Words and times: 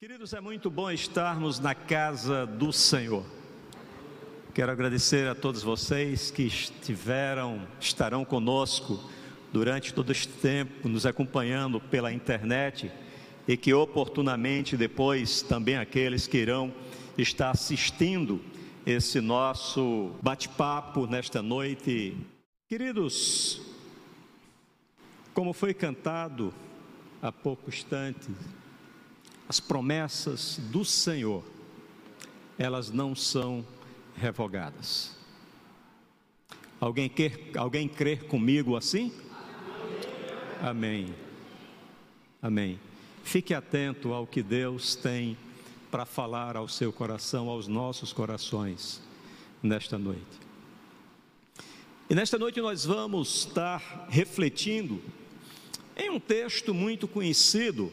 Queridos, 0.00 0.32
é 0.32 0.40
muito 0.40 0.70
bom 0.70 0.90
estarmos 0.90 1.60
na 1.60 1.74
casa 1.74 2.46
do 2.46 2.72
Senhor. 2.72 3.22
Quero 4.54 4.72
agradecer 4.72 5.28
a 5.28 5.34
todos 5.34 5.62
vocês 5.62 6.30
que 6.30 6.44
estiveram, 6.44 7.68
estarão 7.78 8.24
conosco 8.24 8.98
durante 9.52 9.92
todo 9.92 10.10
este 10.10 10.28
tempo, 10.28 10.88
nos 10.88 11.04
acompanhando 11.04 11.78
pela 11.78 12.10
internet 12.10 12.90
e 13.46 13.58
que 13.58 13.74
oportunamente 13.74 14.74
depois 14.74 15.42
também 15.42 15.76
aqueles 15.76 16.26
que 16.26 16.38
irão 16.38 16.72
estar 17.18 17.50
assistindo 17.50 18.40
esse 18.86 19.20
nosso 19.20 20.12
bate-papo 20.22 21.06
nesta 21.06 21.42
noite. 21.42 22.16
Queridos, 22.66 23.60
como 25.34 25.52
foi 25.52 25.74
cantado 25.74 26.54
há 27.20 27.30
pouco 27.30 27.68
instante, 27.68 28.30
as 29.50 29.58
promessas 29.58 30.60
do 30.70 30.84
Senhor, 30.84 31.42
elas 32.56 32.88
não 32.88 33.16
são 33.16 33.66
revogadas. 34.14 35.16
Alguém 36.78 37.08
quer, 37.08 37.50
alguém 37.56 37.88
crer 37.88 38.28
comigo 38.28 38.76
assim? 38.76 39.12
Amém. 40.62 41.12
Amém. 42.40 42.78
Fique 43.24 43.52
atento 43.52 44.12
ao 44.12 44.24
que 44.24 44.40
Deus 44.40 44.94
tem 44.94 45.36
para 45.90 46.06
falar 46.06 46.56
ao 46.56 46.68
seu 46.68 46.92
coração, 46.92 47.48
aos 47.48 47.66
nossos 47.66 48.12
corações, 48.12 49.02
nesta 49.60 49.98
noite. 49.98 50.38
E 52.08 52.14
nesta 52.14 52.38
noite 52.38 52.60
nós 52.60 52.84
vamos 52.84 53.46
estar 53.46 54.06
refletindo 54.08 55.02
em 55.96 56.08
um 56.08 56.20
texto 56.20 56.72
muito 56.72 57.08
conhecido 57.08 57.92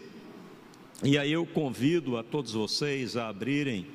e 1.03 1.15
aí 1.15 1.31
eu 1.31 1.45
convido 1.45 2.17
a 2.17 2.23
todos 2.23 2.53
vocês 2.53 3.15
a 3.15 3.27
abrirem 3.27 3.85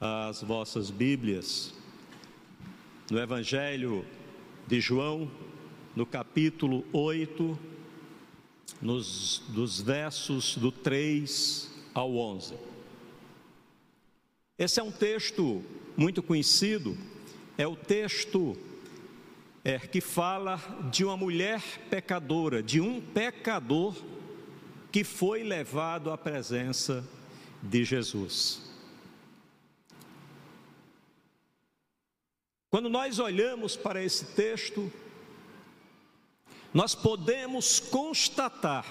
as 0.00 0.42
vossas 0.42 0.88
Bíblias 0.88 1.74
no 3.10 3.18
Evangelho 3.18 4.04
de 4.64 4.80
João, 4.80 5.28
no 5.94 6.06
capítulo 6.06 6.84
8, 6.92 7.58
nos, 8.80 9.42
dos 9.48 9.80
versos 9.80 10.56
do 10.56 10.70
3 10.70 11.68
ao 11.92 12.14
11. 12.16 12.54
Esse 14.56 14.78
é 14.78 14.84
um 14.84 14.92
texto 14.92 15.64
muito 15.96 16.22
conhecido, 16.22 16.96
é 17.58 17.66
o 17.66 17.74
texto 17.74 18.56
é, 19.64 19.80
que 19.80 20.00
fala 20.00 20.60
de 20.92 21.04
uma 21.04 21.16
mulher 21.16 21.60
pecadora, 21.90 22.62
de 22.62 22.80
um 22.80 23.00
pecador 23.00 23.96
que 24.94 25.02
foi 25.02 25.42
levado 25.42 26.08
à 26.12 26.16
presença 26.16 27.04
de 27.60 27.84
Jesus. 27.84 28.62
Quando 32.70 32.88
nós 32.88 33.18
olhamos 33.18 33.74
para 33.74 34.00
esse 34.00 34.24
texto, 34.36 34.92
nós 36.72 36.94
podemos 36.94 37.80
constatar 37.80 38.86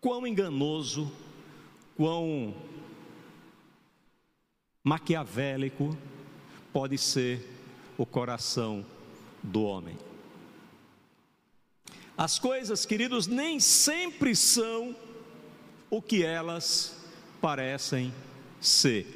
quão 0.00 0.26
enganoso, 0.26 1.12
quão 1.96 2.52
maquiavélico 4.82 5.96
pode 6.72 6.98
ser 6.98 7.48
o 7.96 8.04
coração 8.04 8.84
do 9.44 9.62
homem. 9.62 10.09
As 12.20 12.38
coisas, 12.38 12.84
queridos, 12.84 13.26
nem 13.26 13.58
sempre 13.58 14.36
são 14.36 14.94
o 15.88 16.02
que 16.02 16.22
elas 16.22 16.94
parecem 17.40 18.12
ser. 18.60 19.06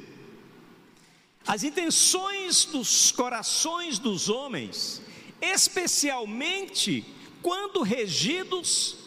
As 1.45 1.63
intenções 1.63 2.65
dos 2.65 3.11
corações 3.11 3.99
dos 3.99 4.27
homens, 4.27 5.03
especialmente 5.39 7.05
quando 7.43 7.83
regidos 7.83 8.97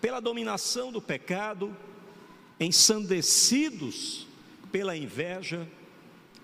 pela 0.00 0.20
dominação 0.20 0.92
do 0.92 1.02
pecado, 1.02 1.76
ensandecidos 2.60 4.28
pela 4.70 4.96
inveja 4.96 5.68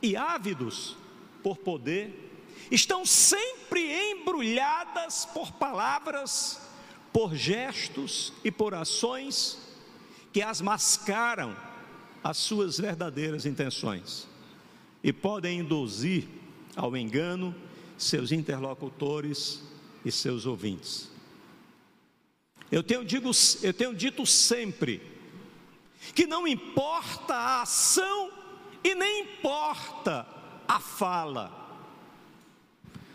e 0.02 0.16
ávidos 0.16 0.96
por 1.40 1.56
poder, 1.56 2.32
estão 2.68 3.06
sempre 3.06 4.10
embrulhadas 4.10 5.24
por 5.26 5.52
palavras 5.52 6.65
por 7.16 7.34
gestos 7.34 8.30
e 8.44 8.50
por 8.50 8.74
ações 8.74 9.56
que 10.34 10.42
as 10.42 10.60
mascaram 10.60 11.56
as 12.22 12.36
suas 12.36 12.76
verdadeiras 12.78 13.46
intenções 13.46 14.28
e 15.02 15.14
podem 15.14 15.60
induzir 15.60 16.28
ao 16.76 16.94
engano 16.94 17.54
seus 17.96 18.32
interlocutores 18.32 19.62
e 20.04 20.12
seus 20.12 20.44
ouvintes. 20.44 21.10
Eu 22.70 22.82
tenho, 22.82 23.02
digo, 23.02 23.30
eu 23.62 23.72
tenho 23.72 23.94
dito 23.94 24.26
sempre 24.26 25.00
que 26.14 26.26
não 26.26 26.46
importa 26.46 27.32
a 27.32 27.62
ação 27.62 28.30
e 28.84 28.94
nem 28.94 29.22
importa 29.22 30.26
a 30.68 30.78
fala, 30.78 31.50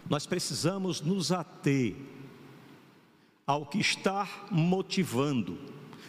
nós 0.10 0.26
precisamos 0.26 1.02
nos 1.02 1.32
ater 1.32 2.11
ao 3.52 3.66
que 3.66 3.80
está 3.80 4.26
motivando 4.50 5.60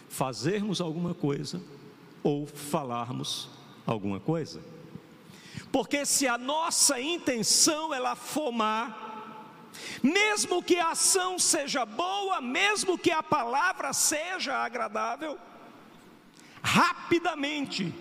fazermos 0.07 0.79
alguma 0.79 1.13
coisa 1.13 1.61
ou 2.23 2.47
falarmos 2.47 3.49
alguma 3.85 4.17
coisa. 4.17 4.61
Porque 5.69 6.05
se 6.05 6.25
a 6.25 6.37
nossa 6.37 7.01
intenção 7.01 7.93
ela 7.93 8.15
for 8.15 8.49
má, 8.53 8.95
mesmo 10.01 10.63
que 10.63 10.79
a 10.79 10.91
ação 10.91 11.37
seja 11.37 11.85
boa, 11.85 12.39
mesmo 12.39 12.97
que 12.97 13.11
a 13.11 13.21
palavra 13.21 13.91
seja 13.91 14.55
agradável, 14.55 15.37
rapidamente 16.61 17.93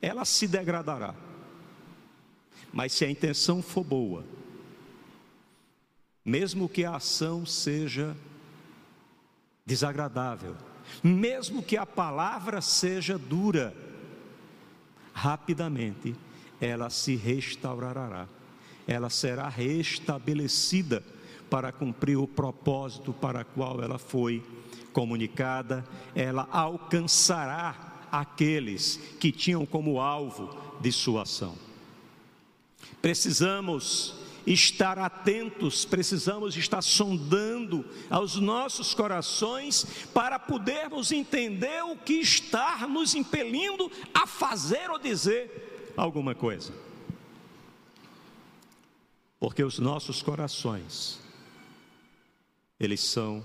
ela 0.00 0.24
se 0.24 0.46
degradará. 0.46 1.12
Mas 2.72 2.92
se 2.92 3.04
a 3.04 3.10
intenção 3.10 3.60
for 3.60 3.82
boa, 3.82 4.24
mesmo 6.24 6.68
que 6.68 6.84
a 6.84 6.94
ação 6.94 7.44
seja 7.44 8.16
desagradável, 9.64 10.56
mesmo 11.02 11.62
que 11.62 11.76
a 11.76 11.86
palavra 11.86 12.60
seja 12.60 13.18
dura, 13.18 13.74
rapidamente 15.12 16.14
ela 16.60 16.90
se 16.90 17.16
restaurará, 17.16 18.26
ela 18.86 19.08
será 19.08 19.48
restabelecida 19.48 21.02
para 21.48 21.72
cumprir 21.72 22.16
o 22.16 22.26
propósito 22.26 23.12
para 23.12 23.42
o 23.42 23.44
qual 23.44 23.82
ela 23.82 23.98
foi 23.98 24.44
comunicada, 24.92 25.84
ela 26.14 26.48
alcançará 26.50 28.06
aqueles 28.10 28.96
que 29.18 29.32
tinham 29.32 29.66
como 29.66 30.00
alvo 30.00 30.56
de 30.80 30.92
sua 30.92 31.22
ação. 31.22 31.56
Precisamos 33.00 34.23
estar 34.46 34.98
atentos, 34.98 35.84
precisamos 35.84 36.56
estar 36.56 36.82
sondando 36.82 37.84
aos 38.10 38.36
nossos 38.36 38.94
corações 38.94 39.86
para 40.12 40.38
podermos 40.38 41.12
entender 41.12 41.82
o 41.84 41.96
que 41.96 42.14
está 42.14 42.86
nos 42.86 43.14
impelindo 43.14 43.90
a 44.12 44.26
fazer 44.26 44.90
ou 44.90 44.98
dizer 44.98 45.92
alguma 45.96 46.34
coisa. 46.34 46.72
Porque 49.40 49.62
os 49.62 49.78
nossos 49.78 50.22
corações, 50.22 51.20
eles 52.78 53.00
são 53.00 53.44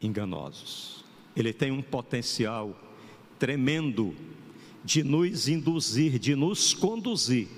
enganosos. 0.00 1.04
Ele 1.36 1.52
tem 1.52 1.70
um 1.70 1.82
potencial 1.82 2.78
tremendo 3.38 4.14
de 4.84 5.02
nos 5.02 5.48
induzir, 5.48 6.18
de 6.18 6.36
nos 6.36 6.74
conduzir 6.74 7.48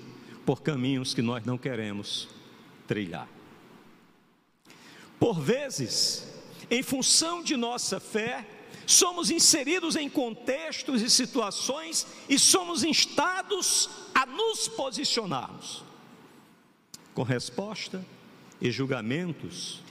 por 0.47 0.61
caminhos 0.61 1.13
que 1.13 1.21
nós 1.21 1.43
não 1.43 1.57
queremos 1.57 2.29
trilhar. 2.87 3.27
Por 5.19 5.41
vezes, 5.41 6.25
em 6.71 6.81
função 6.81 7.43
de 7.43 7.57
nossa 7.57 7.99
fé, 7.99 8.47
somos 8.85 9.29
inseridos 9.29 9.97
em 9.97 10.09
contextos 10.09 11.01
e 11.01 11.09
situações 11.09 12.07
e 12.29 12.39
somos 12.39 12.85
instados 12.85 13.89
a 14.15 14.25
nos 14.25 14.69
posicionarmos 14.69 15.83
com 17.13 17.23
resposta 17.23 18.05
e 18.61 18.71
julgamentos 18.71 19.83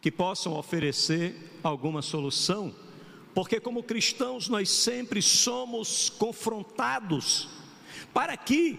que 0.00 0.10
possam 0.10 0.54
oferecer 0.54 1.58
alguma 1.62 2.00
solução, 2.00 2.74
porque 3.34 3.60
como 3.60 3.82
cristãos 3.82 4.48
nós 4.48 4.70
sempre 4.70 5.20
somos 5.20 6.08
confrontados 6.08 7.63
para 8.14 8.36
que, 8.36 8.78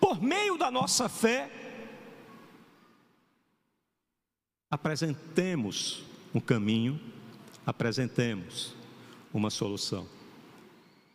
por 0.00 0.22
meio 0.22 0.56
da 0.56 0.70
nossa 0.70 1.08
fé, 1.08 1.50
apresentemos 4.70 6.04
um 6.32 6.40
caminho, 6.40 6.98
apresentemos 7.66 8.74
uma 9.34 9.50
solução. 9.50 10.06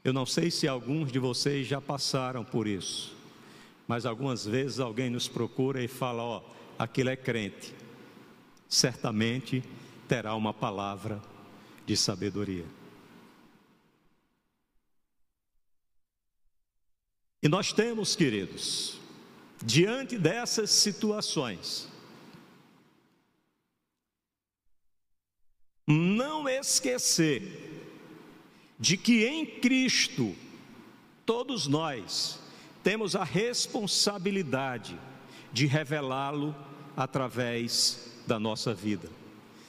Eu 0.03 0.11
não 0.13 0.25
sei 0.25 0.51
se 0.51 0.67
alguns 0.67 1.11
de 1.11 1.17
vocês 1.17 1.65
já 1.65 1.79
passaram 1.79 2.43
por 2.43 2.67
isso, 2.67 3.15
mas 3.87 4.05
algumas 4.05 4.45
vezes 4.45 4.79
alguém 4.79 5.09
nos 5.09 5.27
procura 5.27 5.81
e 5.81 5.87
fala: 5.87 6.21
Ó, 6.23 6.37
oh, 6.39 6.51
aquilo 6.77 7.09
é 7.09 7.15
crente. 7.15 7.73
Certamente 8.67 9.63
terá 10.07 10.35
uma 10.35 10.53
palavra 10.53 11.21
de 11.85 11.95
sabedoria. 11.95 12.76
E 17.47 17.49
nós 17.49 17.71
temos, 17.71 18.13
queridos, 18.13 18.99
diante 19.63 20.17
dessas 20.17 20.69
situações, 20.69 21.87
não 25.87 26.49
esquecer 26.49 27.87
de 28.77 28.97
que 28.97 29.25
em 29.25 29.45
Cristo 29.45 30.35
todos 31.25 31.67
nós 31.67 32.37
temos 32.83 33.15
a 33.15 33.23
responsabilidade 33.23 34.99
de 35.53 35.67
revelá-lo 35.67 36.53
através 36.97 38.11
da 38.27 38.37
nossa 38.37 38.73
vida. 38.73 39.09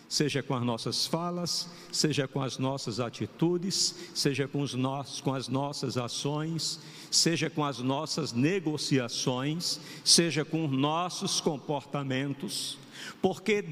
Seja 0.09 0.43
com 0.43 0.57
as 0.57 0.65
nossas 0.65 1.07
falas, 1.07 1.69
seja 1.93 2.27
com 2.27 2.43
as 2.43 2.59
nossas 2.59 2.99
atitudes, 2.99 3.95
seja 4.17 4.49
com, 4.49 4.65
com 5.23 5.33
as 5.33 5.47
nossas 5.47 5.97
ações, 5.97 6.81
seja 7.11 7.49
com 7.49 7.65
as 7.65 7.79
nossas 7.79 8.33
negociações, 8.33 9.81
seja 10.05 10.45
com 10.45 10.65
os 10.67 10.73
nossos 10.73 11.41
comportamentos, 11.41 12.79
porque 13.23 13.65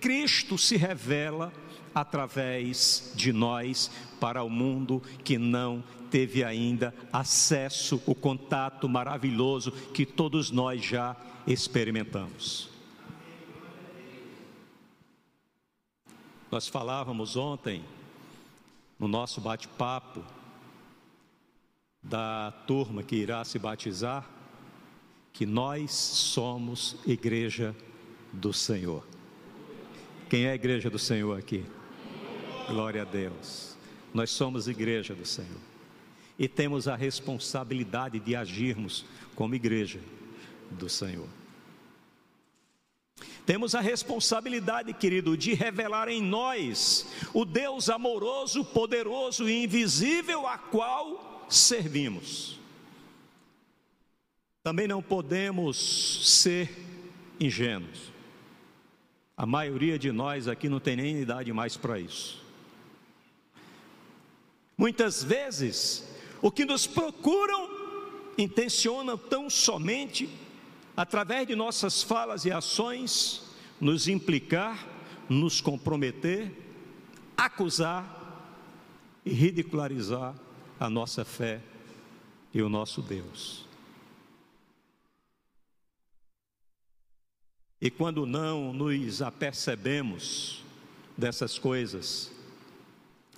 Cristo 0.00 0.58
se 0.58 0.76
revela 0.76 1.52
através 1.94 3.12
de 3.14 3.32
nós 3.32 3.90
para 4.18 4.42
o 4.42 4.50
mundo 4.50 5.02
que 5.24 5.38
não 5.38 5.84
teve 6.10 6.44
ainda 6.44 6.94
acesso, 7.12 8.02
o 8.06 8.14
contato 8.14 8.88
maravilhoso 8.88 9.72
que 9.72 10.04
todos 10.04 10.50
nós 10.50 10.84
já 10.84 11.16
experimentamos. 11.46 12.68
Nós 16.50 16.68
falávamos 16.68 17.34
ontem, 17.34 17.82
no 18.98 19.08
nosso 19.08 19.40
bate-papo, 19.40 20.22
da 22.02 22.52
turma 22.66 23.02
que 23.02 23.14
irá 23.14 23.44
se 23.44 23.58
batizar, 23.58 24.28
que 25.32 25.46
nós 25.46 25.92
somos 25.92 26.96
igreja 27.06 27.74
do 28.32 28.52
Senhor. 28.52 29.06
Quem 30.28 30.46
é 30.46 30.50
a 30.50 30.54
igreja 30.54 30.90
do 30.90 30.98
Senhor 30.98 31.38
aqui? 31.38 31.64
Glória 32.66 33.02
a 33.02 33.04
Deus. 33.04 33.76
Nós 34.12 34.30
somos 34.30 34.66
igreja 34.66 35.14
do 35.14 35.24
Senhor. 35.24 35.60
E 36.38 36.48
temos 36.48 36.88
a 36.88 36.96
responsabilidade 36.96 38.18
de 38.18 38.34
agirmos 38.34 39.04
como 39.34 39.54
igreja 39.54 40.00
do 40.70 40.88
Senhor. 40.88 41.28
Temos 43.44 43.74
a 43.74 43.80
responsabilidade, 43.80 44.92
querido, 44.92 45.36
de 45.36 45.52
revelar 45.54 46.08
em 46.08 46.22
nós 46.22 47.06
o 47.34 47.44
Deus 47.44 47.88
amoroso, 47.88 48.64
poderoso 48.64 49.48
e 49.48 49.64
invisível 49.64 50.46
a 50.46 50.56
qual 50.56 51.31
servimos. 51.56 52.58
Também 54.62 54.86
não 54.86 55.02
podemos 55.02 56.30
ser 56.40 56.70
ingênuos. 57.38 58.12
A 59.36 59.44
maioria 59.44 59.98
de 59.98 60.12
nós 60.12 60.46
aqui 60.46 60.68
não 60.68 60.78
tem 60.78 60.96
nem 60.96 61.20
idade 61.20 61.52
mais 61.52 61.76
para 61.76 61.98
isso. 61.98 62.40
Muitas 64.76 65.22
vezes, 65.22 66.08
o 66.40 66.50
que 66.50 66.64
nos 66.64 66.86
procuram 66.86 67.68
intencionam 68.38 69.18
tão 69.18 69.50
somente 69.50 70.28
através 70.96 71.46
de 71.46 71.54
nossas 71.54 72.02
falas 72.02 72.44
e 72.44 72.52
ações, 72.52 73.42
nos 73.80 74.08
implicar, 74.08 74.86
nos 75.28 75.60
comprometer, 75.60 76.52
acusar 77.36 78.20
e 79.24 79.32
ridicularizar 79.32 80.34
a 80.82 80.90
nossa 80.90 81.24
fé 81.24 81.60
e 82.52 82.60
o 82.60 82.68
nosso 82.68 83.00
Deus. 83.00 83.64
E 87.80 87.88
quando 87.88 88.26
não 88.26 88.72
nos 88.72 89.22
apercebemos 89.22 90.64
dessas 91.16 91.56
coisas, 91.56 92.32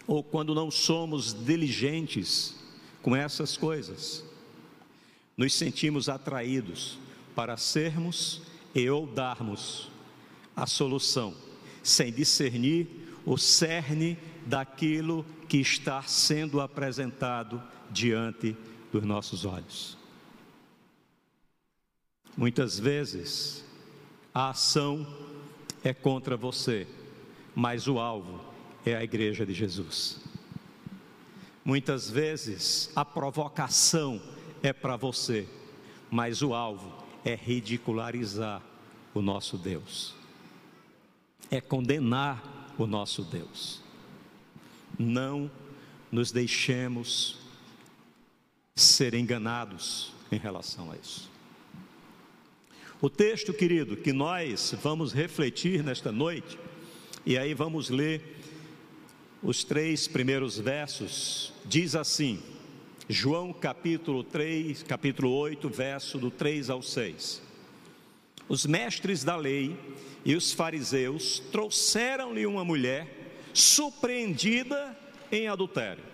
ou 0.06 0.24
quando 0.24 0.54
não 0.54 0.70
somos 0.70 1.34
diligentes 1.34 2.56
com 3.02 3.14
essas 3.14 3.58
coisas, 3.58 4.24
nos 5.36 5.52
sentimos 5.52 6.08
atraídos 6.08 6.98
para 7.34 7.58
sermos 7.58 8.40
e 8.74 8.88
ou 8.88 9.06
darmos 9.06 9.90
a 10.56 10.66
solução, 10.66 11.36
sem 11.82 12.10
discernir 12.10 12.88
o 13.26 13.36
cerne 13.36 14.16
daquilo 14.46 15.24
que 15.48 15.58
está 15.58 16.02
sendo 16.02 16.60
apresentado 16.60 17.62
diante 17.90 18.56
dos 18.92 19.04
nossos 19.04 19.44
olhos. 19.44 19.96
Muitas 22.36 22.78
vezes 22.78 23.64
a 24.34 24.50
ação 24.50 25.06
é 25.82 25.94
contra 25.94 26.36
você, 26.36 26.86
mas 27.54 27.86
o 27.86 27.98
alvo 27.98 28.40
é 28.84 28.96
a 28.96 29.04
igreja 29.04 29.46
de 29.46 29.54
Jesus. 29.54 30.20
Muitas 31.64 32.10
vezes 32.10 32.90
a 32.96 33.04
provocação 33.04 34.20
é 34.62 34.72
para 34.72 34.96
você, 34.96 35.48
mas 36.10 36.42
o 36.42 36.52
alvo 36.52 36.92
é 37.24 37.34
ridicularizar 37.34 38.60
o 39.14 39.22
nosso 39.22 39.56
Deus, 39.56 40.14
é 41.50 41.60
condenar 41.60 42.74
o 42.76 42.86
nosso 42.86 43.22
Deus. 43.22 43.83
Não 44.98 45.50
nos 46.10 46.30
deixemos 46.30 47.38
ser 48.74 49.14
enganados 49.14 50.12
em 50.30 50.38
relação 50.38 50.90
a 50.90 50.96
isso. 50.96 51.30
O 53.00 53.10
texto, 53.10 53.52
querido, 53.52 53.96
que 53.96 54.12
nós 54.12 54.74
vamos 54.82 55.12
refletir 55.12 55.82
nesta 55.82 56.10
noite, 56.10 56.58
e 57.26 57.36
aí 57.36 57.52
vamos 57.52 57.90
ler 57.90 58.38
os 59.42 59.62
três 59.62 60.08
primeiros 60.08 60.58
versos, 60.58 61.52
diz 61.66 61.94
assim: 61.94 62.42
João 63.08 63.52
capítulo 63.52 64.24
3, 64.24 64.82
capítulo 64.84 65.30
8, 65.32 65.68
verso 65.68 66.18
do 66.18 66.30
3 66.30 66.70
ao 66.70 66.80
6. 66.80 67.42
Os 68.48 68.64
mestres 68.64 69.22
da 69.22 69.36
lei 69.36 69.78
e 70.24 70.34
os 70.34 70.52
fariseus 70.52 71.40
trouxeram-lhe 71.52 72.46
uma 72.46 72.64
mulher 72.64 73.23
surpreendida 73.54 74.98
em 75.32 75.48
adultério. 75.48 76.04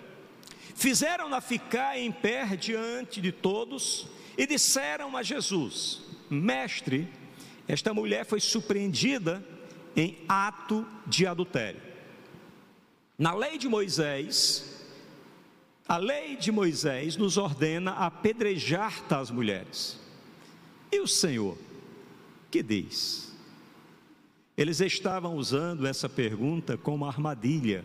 Fizeram-na 0.74 1.40
ficar 1.40 1.98
em 1.98 2.12
pé 2.12 2.44
diante 2.56 3.20
de 3.20 3.32
todos 3.32 4.06
e 4.38 4.46
disseram 4.46 5.16
a 5.16 5.22
Jesus: 5.22 6.02
Mestre, 6.30 7.08
esta 7.66 7.92
mulher 7.92 8.24
foi 8.24 8.40
surpreendida 8.40 9.44
em 9.96 10.18
ato 10.28 10.86
de 11.06 11.26
adultério. 11.26 11.80
Na 13.18 13.34
lei 13.34 13.58
de 13.58 13.68
Moisés, 13.68 14.86
a 15.86 15.96
lei 15.96 16.36
de 16.36 16.52
Moisés 16.52 17.16
nos 17.16 17.36
ordena 17.36 17.92
apedrejar 17.92 19.02
tais 19.08 19.30
mulheres. 19.30 19.98
E 20.90 21.00
o 21.00 21.06
Senhor, 21.06 21.58
que 22.50 22.62
diz? 22.62 23.29
Eles 24.60 24.78
estavam 24.82 25.36
usando 25.36 25.86
essa 25.86 26.06
pergunta 26.06 26.76
como 26.76 27.06
armadilha, 27.06 27.82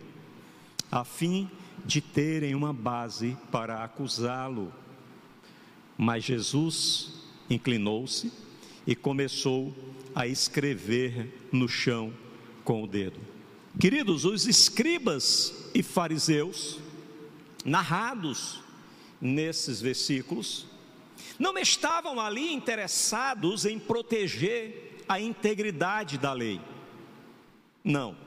a 0.92 1.06
fim 1.06 1.50
de 1.86 2.02
terem 2.02 2.54
uma 2.54 2.74
base 2.74 3.38
para 3.50 3.82
acusá-lo. 3.82 4.74
Mas 5.98 6.26
Jesus 6.26 7.14
inclinou-se 7.50 8.30
e 8.86 8.94
começou 8.94 9.74
a 10.14 10.28
escrever 10.28 11.48
no 11.50 11.70
chão 11.70 12.14
com 12.66 12.84
o 12.84 12.88
dedo. 12.88 13.22
Queridos, 13.80 14.26
os 14.26 14.46
escribas 14.46 15.70
e 15.74 15.82
fariseus 15.82 16.82
narrados 17.64 18.60
nesses 19.22 19.80
versículos, 19.80 20.68
não 21.40 21.58
estavam 21.58 22.20
ali 22.20 22.54
interessados 22.54 23.64
em 23.64 23.80
proteger 23.80 24.95
a 25.08 25.20
integridade 25.20 26.18
da 26.18 26.34
lei. 26.34 26.62
Não. 27.84 28.18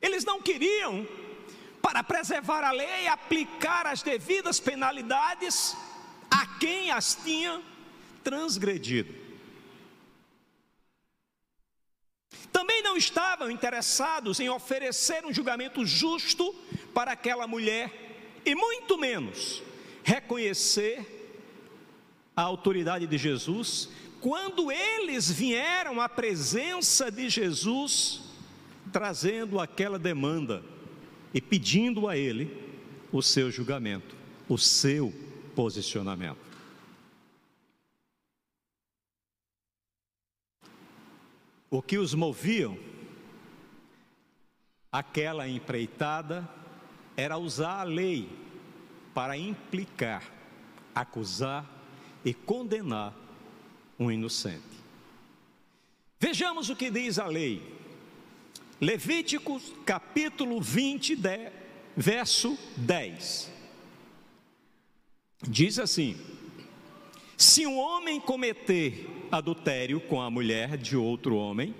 Eles 0.00 0.24
não 0.24 0.40
queriam, 0.40 1.06
para 1.80 2.02
preservar 2.02 2.64
a 2.64 2.72
lei, 2.72 3.06
aplicar 3.06 3.86
as 3.86 4.02
devidas 4.02 4.58
penalidades 4.58 5.76
a 6.30 6.46
quem 6.58 6.90
as 6.90 7.14
tinha 7.14 7.62
transgredido. 8.24 9.22
Também 12.52 12.82
não 12.82 12.96
estavam 12.96 13.50
interessados 13.50 14.40
em 14.40 14.48
oferecer 14.48 15.24
um 15.24 15.32
julgamento 15.32 15.84
justo 15.86 16.54
para 16.92 17.12
aquela 17.12 17.46
mulher 17.46 17.90
e 18.44 18.54
muito 18.54 18.98
menos 18.98 19.62
reconhecer 20.04 21.21
a 22.36 22.42
autoridade 22.42 23.06
de 23.06 23.18
Jesus 23.18 23.88
quando 24.22 24.70
eles 24.70 25.28
vieram 25.28 26.00
à 26.00 26.08
presença 26.08 27.10
de 27.10 27.28
Jesus 27.28 28.22
trazendo 28.92 29.58
aquela 29.58 29.98
demanda 29.98 30.62
e 31.34 31.40
pedindo 31.40 32.06
a 32.06 32.16
ele 32.16 32.56
o 33.10 33.20
seu 33.20 33.50
julgamento, 33.50 34.14
o 34.48 34.56
seu 34.56 35.12
posicionamento. 35.56 36.38
O 41.68 41.82
que 41.82 41.98
os 41.98 42.14
moviam 42.14 42.78
aquela 44.92 45.48
empreitada 45.48 46.48
era 47.16 47.38
usar 47.38 47.80
a 47.80 47.84
lei 47.84 48.28
para 49.12 49.36
implicar, 49.36 50.22
acusar 50.94 51.81
e 52.24 52.32
condenar 52.32 53.14
um 53.98 54.10
inocente. 54.10 54.62
Vejamos 56.18 56.70
o 56.70 56.76
que 56.76 56.90
diz 56.90 57.18
a 57.18 57.26
lei. 57.26 57.62
Levíticos 58.80 59.72
capítulo 59.84 60.60
20, 60.60 61.18
verso 61.96 62.58
10. 62.76 63.52
Diz 65.42 65.78
assim: 65.78 66.16
Se 67.36 67.66
um 67.66 67.78
homem 67.78 68.20
cometer 68.20 69.08
adultério 69.30 70.00
com 70.00 70.20
a 70.20 70.30
mulher 70.30 70.76
de 70.76 70.96
outro 70.96 71.36
homem, 71.36 71.74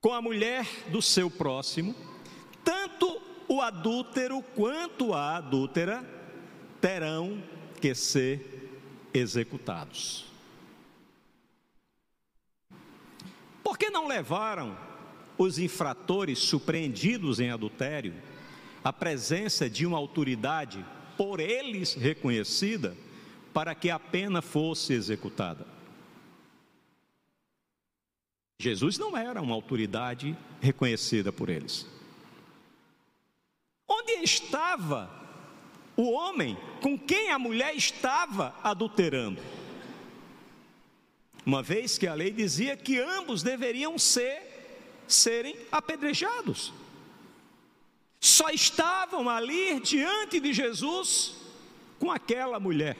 com 0.00 0.12
a 0.12 0.22
mulher 0.22 0.66
do 0.90 1.02
seu 1.02 1.30
próximo, 1.30 1.94
tanto 2.64 3.20
o 3.48 3.60
adúltero 3.60 4.42
quanto 4.54 5.12
a 5.12 5.36
adúltera 5.36 6.15
terão 6.80 7.42
que 7.80 7.94
ser 7.94 8.70
executados. 9.12 10.26
Por 13.62 13.76
que 13.78 13.90
não 13.90 14.06
levaram 14.06 14.78
os 15.36 15.58
infratores 15.58 16.38
surpreendidos 16.38 17.40
em 17.40 17.50
adultério 17.50 18.14
à 18.84 18.92
presença 18.92 19.68
de 19.68 19.84
uma 19.84 19.98
autoridade 19.98 20.84
por 21.16 21.40
eles 21.40 21.94
reconhecida 21.94 22.96
para 23.52 23.74
que 23.74 23.90
a 23.90 23.98
pena 23.98 24.40
fosse 24.40 24.92
executada? 24.92 25.66
Jesus 28.58 28.96
não 28.96 29.16
era 29.16 29.42
uma 29.42 29.54
autoridade 29.54 30.36
reconhecida 30.60 31.32
por 31.32 31.48
eles. 31.48 31.86
Onde 33.88 34.12
estava 34.22 35.25
o 35.96 36.10
homem 36.10 36.56
com 36.80 36.98
quem 36.98 37.30
a 37.30 37.38
mulher 37.38 37.74
estava 37.74 38.54
adulterando? 38.62 39.40
Uma 41.44 41.62
vez 41.62 41.96
que 41.96 42.06
a 42.06 42.14
lei 42.14 42.30
dizia 42.30 42.76
que 42.76 42.98
ambos 42.98 43.42
deveriam 43.42 43.96
ser 43.98 44.42
serem 45.06 45.56
apedrejados. 45.70 46.72
Só 48.20 48.50
estavam 48.50 49.28
ali 49.28 49.78
diante 49.80 50.40
de 50.40 50.52
Jesus 50.52 51.36
com 51.98 52.10
aquela 52.10 52.58
mulher. 52.58 52.96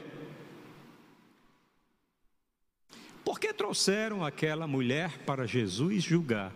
Por 3.25 3.41
que 3.41 3.53
trouxeram 3.53 4.25
aquela 4.25 4.69
mulher 4.69 5.19
para 5.25 5.47
Jesus 5.47 6.05
julgar, 6.05 6.53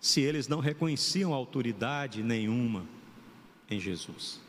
se 0.00 0.20
eles 0.20 0.46
não 0.46 0.60
reconheciam 0.60 1.34
autoridade 1.34 2.22
nenhuma 2.22 2.86
em 3.68 3.80
Jesus? 3.80 4.41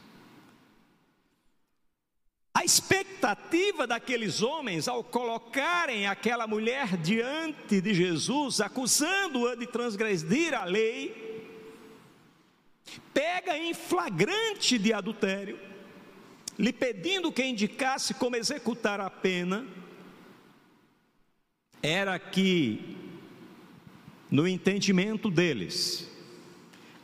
A 2.63 2.65
expectativa 2.65 3.85
daqueles 3.85 4.41
homens 4.41 4.87
ao 4.87 5.03
colocarem 5.03 6.07
aquela 6.07 6.47
mulher 6.47 6.95
diante 6.95 7.81
de 7.81 7.93
Jesus, 7.93 8.61
acusando-a 8.61 9.53
de 9.53 9.67
transgredir 9.67 10.53
a 10.53 10.63
lei, 10.63 11.45
pega 13.13 13.57
em 13.57 13.73
flagrante 13.73 14.77
de 14.77 14.93
adultério, 14.93 15.59
lhe 16.57 16.71
pedindo 16.71 17.33
que 17.33 17.43
indicasse 17.43 18.13
como 18.13 18.37
executar 18.37 19.01
a 19.01 19.09
pena, 19.09 19.67
era 21.81 22.17
que, 22.17 22.95
no 24.31 24.47
entendimento 24.47 25.29
deles, 25.29 26.09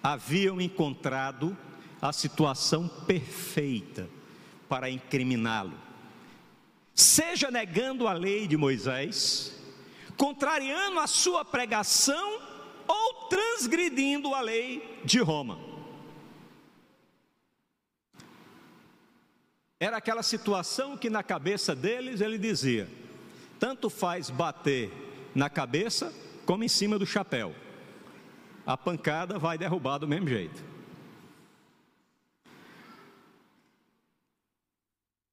haviam 0.01 0.61
encontrado 0.61 1.57
a 2.01 2.13
situação 2.13 2.87
perfeita 2.87 4.18
para 4.69 4.89
incriminá-lo. 4.89 5.73
Seja 6.93 7.49
negando 7.49 8.07
a 8.07 8.13
lei 8.13 8.47
de 8.47 8.55
Moisés, 8.55 9.57
contrariando 10.15 10.99
a 10.99 11.07
sua 11.07 11.43
pregação 11.43 12.39
ou 12.87 13.27
transgredindo 13.27 14.33
a 14.35 14.41
lei 14.41 15.01
de 15.03 15.19
Roma. 15.19 15.59
Era 19.79 19.97
aquela 19.97 20.21
situação 20.21 20.97
que 20.97 21.09
na 21.09 21.23
cabeça 21.23 21.73
deles 21.73 22.21
ele 22.21 22.37
dizia: 22.37 22.87
tanto 23.59 23.89
faz 23.89 24.29
bater 24.29 24.91
na 25.33 25.49
cabeça 25.49 26.13
como 26.45 26.63
em 26.63 26.67
cima 26.67 26.99
do 26.99 27.05
chapéu. 27.05 27.55
A 28.65 28.75
pancada 28.75 29.39
vai 29.39 29.57
derrubar 29.57 29.97
do 29.97 30.07
mesmo 30.07 30.27
jeito. 30.27 30.68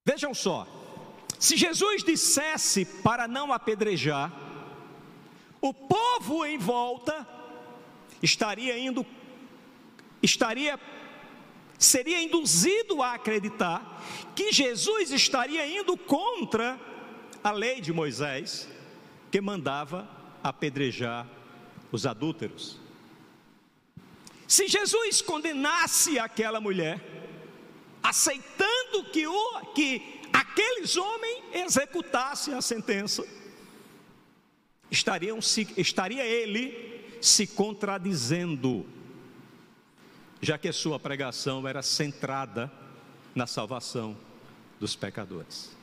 Vejam 0.06 0.32
só, 0.32 0.68
se 1.36 1.56
Jesus 1.56 2.04
dissesse 2.04 2.84
para 2.84 3.26
não 3.26 3.52
apedrejar, 3.52 4.32
o 5.60 5.74
povo 5.74 6.46
em 6.46 6.56
volta 6.56 7.26
estaria 8.22 8.78
indo, 8.78 9.04
estaria, 10.22 10.78
seria 11.76 12.22
induzido 12.22 13.02
a 13.02 13.14
acreditar 13.14 14.00
que 14.36 14.52
Jesus 14.52 15.10
estaria 15.10 15.66
indo 15.66 15.96
contra 15.96 16.78
a 17.42 17.50
lei 17.50 17.80
de 17.80 17.92
Moisés, 17.92 18.68
que 19.32 19.40
mandava 19.40 20.08
apedrejar 20.40 21.26
os 21.90 22.06
adúlteros. 22.06 22.78
Se 24.46 24.68
Jesus 24.68 25.20
condenasse 25.20 26.16
aquela 26.16 26.60
mulher, 26.60 27.25
aceitando 28.08 29.04
que, 29.12 29.26
o, 29.26 29.60
que 29.74 30.20
aqueles 30.32 30.96
homens 30.96 31.44
executassem 31.52 32.54
a 32.54 32.62
sentença, 32.62 33.26
estariam 34.90 35.42
se, 35.42 35.66
estaria 35.76 36.24
ele 36.24 37.04
se 37.20 37.46
contradizendo, 37.46 38.86
já 40.40 40.56
que 40.56 40.68
a 40.68 40.72
sua 40.72 41.00
pregação 41.00 41.66
era 41.66 41.82
centrada 41.82 42.70
na 43.34 43.46
salvação 43.46 44.16
dos 44.78 44.94
pecadores. 44.94 45.74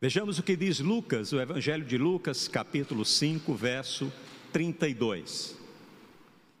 Vejamos 0.00 0.38
o 0.38 0.42
que 0.42 0.56
diz 0.56 0.80
Lucas, 0.80 1.32
o 1.32 1.40
Evangelho 1.40 1.84
de 1.84 1.96
Lucas, 1.96 2.48
capítulo 2.48 3.04
5, 3.04 3.54
verso 3.54 4.12
32, 4.52 5.56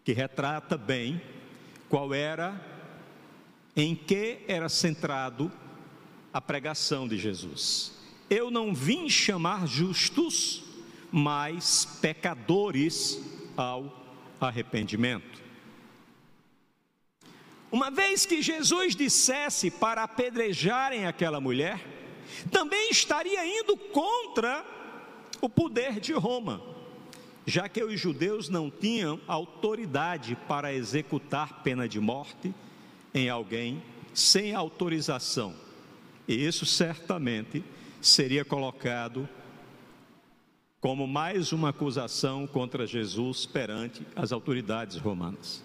que 0.04 0.12
retrata 0.12 0.78
bem 0.78 1.20
qual 1.88 2.14
era 2.14 2.71
em 3.76 3.94
que 3.94 4.40
era 4.46 4.68
centrado 4.68 5.50
a 6.32 6.40
pregação 6.40 7.08
de 7.08 7.16
Jesus. 7.18 7.92
Eu 8.28 8.50
não 8.50 8.74
vim 8.74 9.08
chamar 9.08 9.66
justos, 9.66 10.64
mas 11.10 11.84
pecadores 12.00 13.20
ao 13.56 14.02
arrependimento. 14.40 15.42
Uma 17.70 17.90
vez 17.90 18.26
que 18.26 18.42
Jesus 18.42 18.94
dissesse 18.94 19.70
para 19.70 20.02
apedrejarem 20.02 21.06
aquela 21.06 21.40
mulher, 21.40 21.80
também 22.50 22.90
estaria 22.90 23.44
indo 23.46 23.76
contra 23.76 24.64
o 25.40 25.48
poder 25.48 25.98
de 25.98 26.12
Roma, 26.12 26.62
já 27.46 27.68
que 27.68 27.82
os 27.82 27.98
judeus 27.98 28.48
não 28.48 28.70
tinham 28.70 29.20
autoridade 29.26 30.36
para 30.46 30.72
executar 30.72 31.62
pena 31.62 31.88
de 31.88 31.98
morte 31.98 32.54
em 33.14 33.28
alguém 33.28 33.82
sem 34.14 34.54
autorização. 34.54 35.54
E 36.26 36.34
isso 36.34 36.64
certamente 36.64 37.64
seria 38.00 38.44
colocado 38.44 39.28
como 40.80 41.06
mais 41.06 41.52
uma 41.52 41.68
acusação 41.68 42.46
contra 42.46 42.86
Jesus 42.86 43.46
perante 43.46 44.04
as 44.16 44.32
autoridades 44.32 44.96
romanas. 44.96 45.62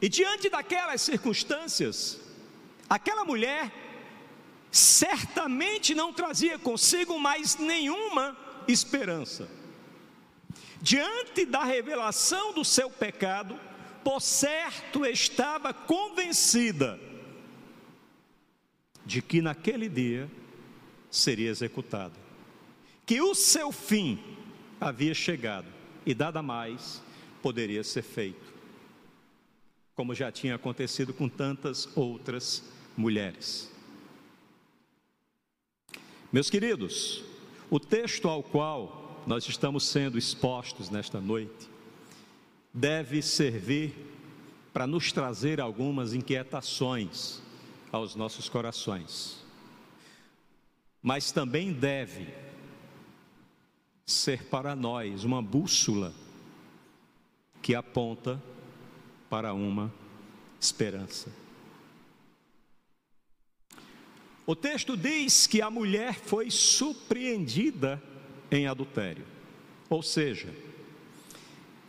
E 0.00 0.08
diante 0.08 0.48
daquelas 0.48 1.00
circunstâncias, 1.02 2.20
aquela 2.88 3.24
mulher 3.24 3.72
certamente 4.70 5.94
não 5.94 6.12
trazia 6.12 6.58
consigo 6.58 7.18
mais 7.18 7.56
nenhuma 7.56 8.36
esperança. 8.66 9.48
diante 10.80 11.46
da 11.46 11.62
revelação 11.62 12.52
do 12.52 12.64
seu 12.64 12.90
pecado, 12.90 13.58
por 14.02 14.20
certo 14.20 15.04
estava 15.06 15.72
convencida 15.72 16.98
de 19.04 19.20
que 19.20 19.42
naquele 19.42 19.88
dia 19.88 20.30
seria 21.10 21.50
executada, 21.50 22.14
que 23.04 23.20
o 23.20 23.34
seu 23.34 23.70
fim 23.72 24.18
havia 24.80 25.14
chegado 25.14 25.68
e 26.06 26.14
nada 26.14 26.42
mais 26.42 27.02
poderia 27.42 27.82
ser 27.84 28.02
feito, 28.02 28.52
como 29.94 30.14
já 30.14 30.30
tinha 30.30 30.54
acontecido 30.54 31.12
com 31.12 31.28
tantas 31.28 31.88
outras 31.96 32.64
mulheres. 32.96 33.70
Meus 36.32 36.48
queridos, 36.48 37.22
o 37.70 37.78
texto 37.78 38.28
ao 38.28 38.42
qual 38.42 39.22
nós 39.26 39.46
estamos 39.48 39.86
sendo 39.86 40.16
expostos 40.16 40.88
nesta 40.88 41.20
noite 41.20 41.71
deve 42.72 43.20
servir 43.20 43.94
para 44.72 44.86
nos 44.86 45.12
trazer 45.12 45.60
algumas 45.60 46.14
inquietações 46.14 47.42
aos 47.90 48.14
nossos 48.14 48.48
corações, 48.48 49.44
mas 51.02 51.30
também 51.30 51.72
deve 51.72 52.28
ser 54.06 54.44
para 54.44 54.74
nós 54.74 55.24
uma 55.24 55.42
bússola 55.42 56.14
que 57.60 57.74
aponta 57.74 58.42
para 59.28 59.52
uma 59.52 59.92
esperança. 60.58 61.30
O 64.46 64.56
texto 64.56 64.96
diz 64.96 65.46
que 65.46 65.62
a 65.62 65.70
mulher 65.70 66.14
foi 66.14 66.50
surpreendida 66.50 68.02
em 68.50 68.66
adultério, 68.66 69.24
ou 69.88 70.02
seja, 70.02 70.52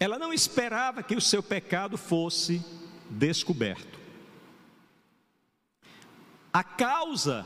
ela 0.03 0.19
não 0.19 0.33
esperava 0.33 1.01
que 1.01 1.15
o 1.15 1.21
seu 1.21 1.41
pecado 1.41 1.97
fosse 1.97 2.61
descoberto. 3.09 3.97
A 6.51 6.61
causa 6.61 7.45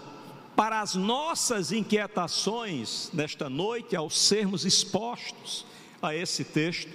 para 0.56 0.82
as 0.82 0.96
nossas 0.96 1.72
inquietações 1.72 3.12
nesta 3.14 3.48
noite, 3.48 3.96
ao 3.96 4.10
sermos 4.10 4.66
expostos 4.66 5.68
a 6.02 6.16
esse 6.16 6.44
texto, 6.44 6.92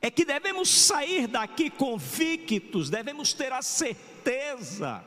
é 0.00 0.10
que 0.10 0.24
devemos 0.24 0.70
sair 0.70 1.26
daqui 1.26 1.68
convictos, 1.68 2.88
devemos 2.88 3.34
ter 3.34 3.52
a 3.52 3.60
certeza 3.60 5.04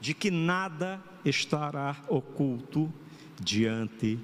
de 0.00 0.14
que 0.14 0.30
nada 0.30 1.02
estará 1.24 1.96
oculto 2.08 2.92
diante 3.40 4.20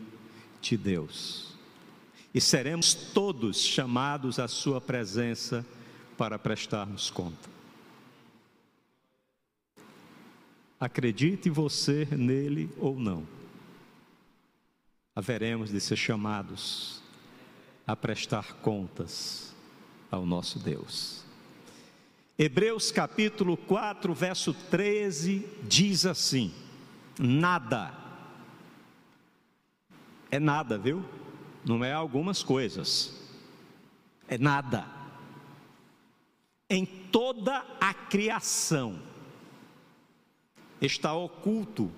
de 0.61 0.77
Deus. 0.77 1.52
E 2.35 2.41
seremos 2.41 2.95
todos 2.95 3.61
chamados 3.61 4.39
à 4.39 4.49
Sua 4.49 4.81
presença 4.81 5.65
para 6.17 6.39
prestarmos 6.39 7.11
conta. 7.11 7.51
Acredite 10.81 11.49
você 11.51 12.09
nele 12.11 12.69
ou 12.79 12.99
não, 12.99 13.27
haveremos 15.15 15.71
de 15.71 15.81
ser 15.81 15.97
chamados 15.97 17.01
a 17.87 17.95
prestar 17.95 18.55
contas 18.55 19.55
ao 20.11 20.27
nosso 20.27 20.59
Deus. 20.59 21.23
Hebreus 22.39 22.91
capítulo 22.91 23.57
4, 23.57 24.13
verso 24.15 24.53
13 24.53 25.47
diz 25.69 26.07
assim: 26.07 26.53
nada, 27.19 27.95
é 30.31 30.41
nada, 30.41 30.77
viu? 30.79 31.05
Não 31.65 31.85
é 31.85 31.93
algumas 31.93 32.43
coisas, 32.43 33.15
é 34.27 34.37
nada, 34.37 34.87
em 36.69 36.85
toda 36.85 37.65
a 37.81 37.95
criação 37.95 38.99
está 40.81 41.15
oculto 41.15 41.91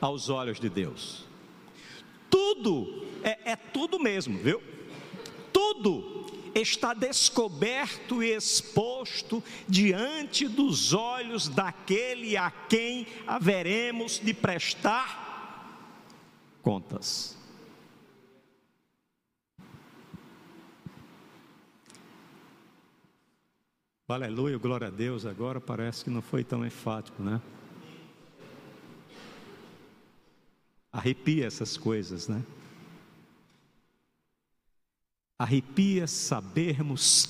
aos 0.00 0.28
olhos 0.28 0.60
de 0.60 0.68
Deus. 0.68 1.24
Tudo, 2.28 3.06
é, 3.22 3.52
é 3.52 3.56
tudo 3.56 3.98
mesmo, 3.98 4.38
viu? 4.38 4.62
Tudo 5.52 6.26
está 6.54 6.92
descoberto 6.92 8.22
e 8.22 8.32
exposto 8.32 9.42
diante 9.68 10.48
dos 10.48 10.92
olhos 10.92 11.48
daquele 11.48 12.36
a 12.36 12.50
quem 12.50 13.06
haveremos 13.26 14.18
de 14.18 14.34
prestar 14.34 15.28
contas. 16.62 17.39
Aleluia, 24.12 24.58
glória 24.58 24.88
a 24.88 24.90
Deus. 24.90 25.24
Agora 25.24 25.60
parece 25.60 26.02
que 26.02 26.10
não 26.10 26.20
foi 26.20 26.42
tão 26.42 26.66
enfático, 26.66 27.22
né? 27.22 27.40
Arrepia 30.92 31.46
essas 31.46 31.76
coisas, 31.76 32.26
né? 32.26 32.42
Arrepia 35.38 36.08
sabermos 36.08 37.28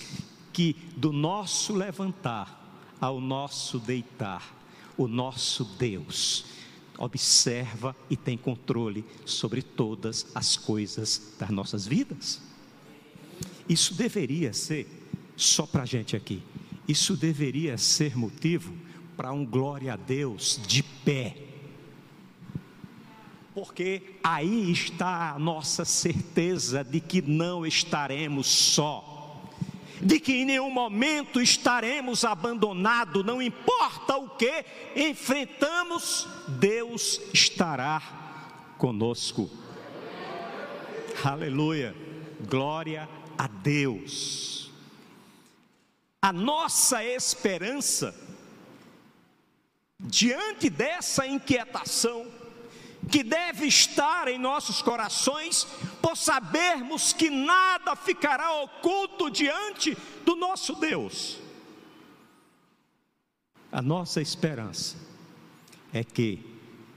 que 0.55 0.75
do 0.97 1.13
nosso 1.13 1.75
levantar 1.75 2.59
ao 2.99 3.21
nosso 3.21 3.79
deitar, 3.79 4.57
o 4.97 5.07
nosso 5.07 5.65
Deus 5.65 6.47
observa 6.97 7.95
e 8.09 8.17
tem 8.17 8.39
controle 8.39 9.05
sobre 9.27 9.63
todas 9.63 10.27
as 10.35 10.57
coisas 10.57 11.35
das 11.39 11.51
nossas 11.51 11.87
vidas. 11.87 12.41
Isso 13.69 13.95
deveria 13.95 14.55
ser, 14.55 14.89
só 15.37 15.67
para 15.67 15.83
a 15.83 15.87
gente 15.87 16.17
aqui, 16.17 16.43
isso 16.91 17.17
deveria 17.17 17.79
ser 17.79 18.17
motivo 18.17 18.73
para 19.17 19.33
um 19.33 19.45
glória 19.45 19.93
a 19.93 19.97
Deus 19.97 20.61
de 20.67 20.83
pé 20.83 21.51
porque 23.55 24.17
aí 24.23 24.71
está 24.71 25.33
a 25.33 25.39
nossa 25.39 25.85
certeza 25.85 26.85
de 26.85 27.01
que 27.01 27.21
não 27.21 27.67
estaremos 27.67 28.47
só, 28.47 29.43
de 30.01 30.21
que 30.21 30.33
em 30.33 30.45
nenhum 30.45 30.71
momento 30.71 31.41
estaremos 31.41 32.25
abandonados, 32.25 33.25
não 33.25 33.43
importa 33.43 34.17
o 34.17 34.31
que 34.31 34.65
enfrentamos, 34.97 36.27
Deus 36.49 37.21
estará 37.35 38.01
conosco. 38.79 39.51
Aleluia, 41.23 41.95
glória 42.49 43.09
a 43.37 43.47
Deus. 43.47 44.60
A 46.23 46.33
nossa 46.33 47.03
esperança, 47.03 48.15
diante 49.99 50.69
dessa 50.69 51.27
inquietação, 51.27 52.27
que 53.11 53.23
deve 53.23 53.67
estar 53.67 54.29
em 54.29 54.39
nossos 54.39 54.83
corações, 54.83 55.65
por 56.03 56.17
sabermos 56.17 57.13
que 57.15 57.31
nada 57.31 57.97
ficará 57.97 58.53
oculto 58.63 59.31
diante 59.31 59.97
do 60.25 60.37
nosso 60.37 60.75
Deus. 60.75 61.39
A 63.73 63.81
nossa 63.81 64.21
esperança 64.21 64.97
é 65.93 66.05
que, 66.05 66.45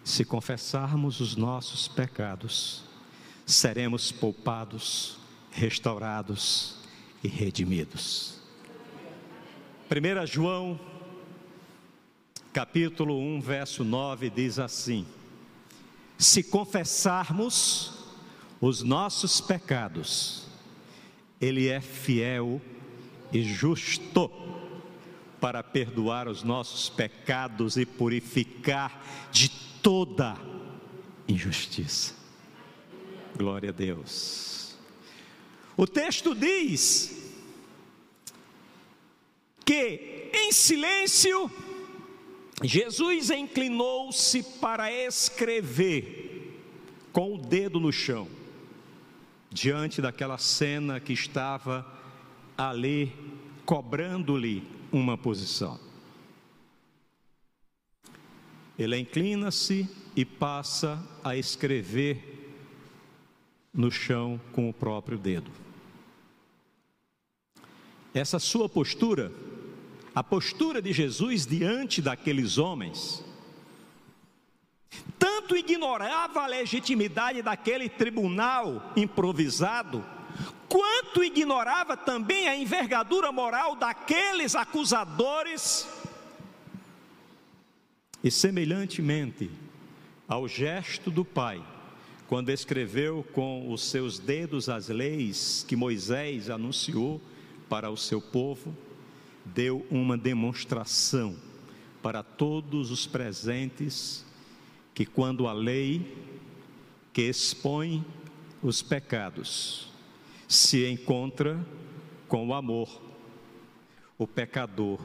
se 0.03 0.25
confessarmos 0.25 1.21
os 1.21 1.35
nossos 1.37 1.87
pecados, 1.87 2.83
seremos 3.45 4.11
poupados, 4.11 5.17
restaurados 5.49 6.75
e 7.23 7.27
redimidos. 7.29 8.42
1 9.93 10.25
João, 10.25 10.79
capítulo 12.51 13.19
1, 13.19 13.41
verso 13.41 13.83
9 13.83 14.27
diz 14.31 14.57
assim: 14.57 15.05
se 16.17 16.41
confessarmos 16.41 17.93
os 18.59 18.81
nossos 18.81 19.39
pecados, 19.39 20.47
Ele 21.39 21.67
é 21.67 21.79
fiel 21.79 22.59
e 23.31 23.43
justo 23.43 24.31
para 25.39 25.61
perdoar 25.61 26.27
os 26.27 26.41
nossos 26.41 26.89
pecados 26.89 27.77
e 27.77 27.85
purificar 27.85 29.29
de 29.31 29.47
toda 29.83 30.35
injustiça. 31.27 32.15
Glória 33.37 33.69
a 33.69 33.73
Deus. 33.73 34.75
O 35.77 35.85
texto 35.85 36.33
diz 36.33 37.22
que 39.65 40.29
em 40.33 40.51
silêncio 40.51 41.49
Jesus 42.61 43.29
inclinou-se 43.29 44.43
para 44.59 44.91
escrever 44.91 46.31
com 47.11 47.35
o 47.35 47.37
dedo 47.37 47.79
no 47.79 47.91
chão, 47.91 48.27
diante 49.51 50.01
daquela 50.01 50.37
cena 50.37 50.99
que 50.99 51.13
estava 51.13 51.85
ali 52.57 53.11
cobrando-lhe 53.65 54.63
uma 54.91 55.17
posição. 55.17 55.79
Ele 58.77 58.97
inclina-se 58.97 59.87
e 60.15 60.25
passa 60.25 61.01
a 61.23 61.35
escrever 61.35 62.33
no 63.73 63.91
chão 63.91 64.39
com 64.51 64.69
o 64.69 64.73
próprio 64.73 65.17
dedo. 65.17 65.51
Essa 68.13 68.37
sua 68.37 68.69
postura, 68.69 69.31
a 70.15 70.23
postura 70.23 70.81
de 70.81 70.93
Jesus 70.93 71.45
diante 71.45 72.01
daqueles 72.01 72.57
homens, 72.57 73.23
tanto 75.17 75.55
ignorava 75.55 76.41
a 76.43 76.47
legitimidade 76.47 77.41
daquele 77.41 77.89
tribunal 77.89 78.91
improvisado, 78.95 80.05
quanto 80.69 81.23
ignorava 81.23 81.97
também 81.97 82.47
a 82.47 82.55
envergadura 82.55 83.31
moral 83.31 83.75
daqueles 83.75 84.55
acusadores. 84.55 85.87
E 88.23 88.29
semelhantemente 88.31 89.49
ao 90.27 90.47
gesto 90.47 91.11
do 91.11 91.25
Pai, 91.25 91.63
quando 92.27 92.49
escreveu 92.49 93.25
com 93.33 93.71
os 93.71 93.83
seus 93.83 94.17
dedos 94.17 94.69
as 94.69 94.87
leis 94.89 95.65
que 95.67 95.75
Moisés 95.75 96.49
anunciou 96.49 97.21
para 97.67 97.89
o 97.89 97.97
seu 97.97 98.21
povo, 98.21 98.75
deu 99.45 99.85
uma 99.89 100.17
demonstração 100.17 101.35
para 102.01 102.21
todos 102.21 102.91
os 102.91 103.05
presentes 103.05 104.25
que 104.93 105.05
quando 105.05 105.47
a 105.47 105.53
lei 105.53 106.17
que 107.11 107.23
expõe 107.23 108.05
os 108.61 108.81
pecados 108.81 109.91
se 110.47 110.87
encontra 110.87 111.65
com 112.27 112.47
o 112.47 112.53
amor, 112.53 113.01
o 114.17 114.27
pecador 114.27 114.99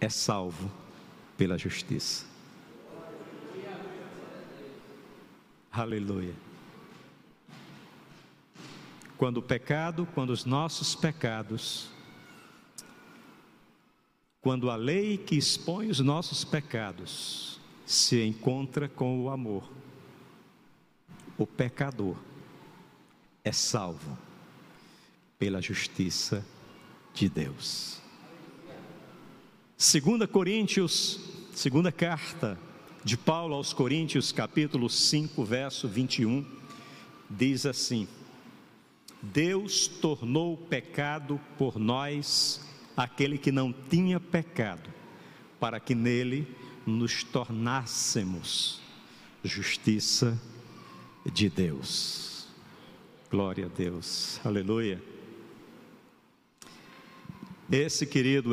é 0.00 0.08
salvo 0.08 0.70
pela 1.36 1.58
justiça. 1.58 2.26
Aleluia. 5.72 6.34
Quando 9.16 9.36
o 9.36 9.42
pecado, 9.42 10.08
quando 10.14 10.30
os 10.30 10.44
nossos 10.44 10.94
pecados, 10.94 11.90
quando 14.40 14.70
a 14.70 14.76
lei 14.76 15.18
que 15.18 15.36
expõe 15.36 15.88
os 15.88 16.00
nossos 16.00 16.44
pecados 16.44 17.60
se 17.84 18.24
encontra 18.24 18.88
com 18.88 19.20
o 19.20 19.28
amor. 19.28 19.68
O 21.36 21.46
pecador 21.46 22.16
é 23.44 23.52
salvo 23.52 24.16
pela 25.38 25.60
justiça 25.60 26.44
de 27.12 27.28
Deus. 27.28 28.00
Segunda 29.76 30.26
Coríntios, 30.26 31.18
segunda 31.52 31.90
carta 31.90 32.58
de 33.02 33.16
Paulo 33.16 33.54
aos 33.54 33.72
Coríntios, 33.72 34.30
capítulo 34.30 34.88
5, 34.88 35.42
verso 35.44 35.88
21, 35.88 36.46
diz 37.28 37.64
assim: 37.64 38.06
Deus 39.22 39.86
tornou 39.86 40.56
pecado 40.56 41.40
por 41.58 41.78
nós 41.78 42.69
aquele 43.02 43.38
que 43.38 43.50
não 43.50 43.72
tinha 43.72 44.20
pecado, 44.20 44.90
para 45.58 45.80
que 45.80 45.94
nele 45.94 46.46
nos 46.86 47.24
tornássemos 47.24 48.80
justiça 49.42 50.38
de 51.24 51.48
Deus. 51.48 52.46
Glória 53.30 53.66
a 53.66 53.68
Deus, 53.68 54.40
aleluia. 54.44 55.02
Esse, 57.70 58.04
querido, 58.04 58.50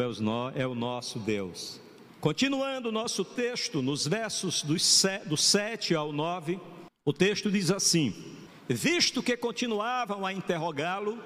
é 0.55 0.67
o 0.67 0.75
nosso 0.75 1.19
Deus. 1.19 1.81
Continuando 2.21 2.89
o 2.89 2.91
nosso 2.91 3.25
texto, 3.25 3.81
nos 3.81 4.07
versos 4.07 4.63
do 4.63 5.37
7 5.37 5.95
ao 5.95 6.13
9, 6.13 6.59
o 7.03 7.11
texto 7.11 7.49
diz 7.49 7.71
assim: 7.71 8.13
Visto 8.69 9.23
que 9.23 9.35
continuavam 9.35 10.25
a 10.25 10.31
interrogá-lo, 10.31 11.17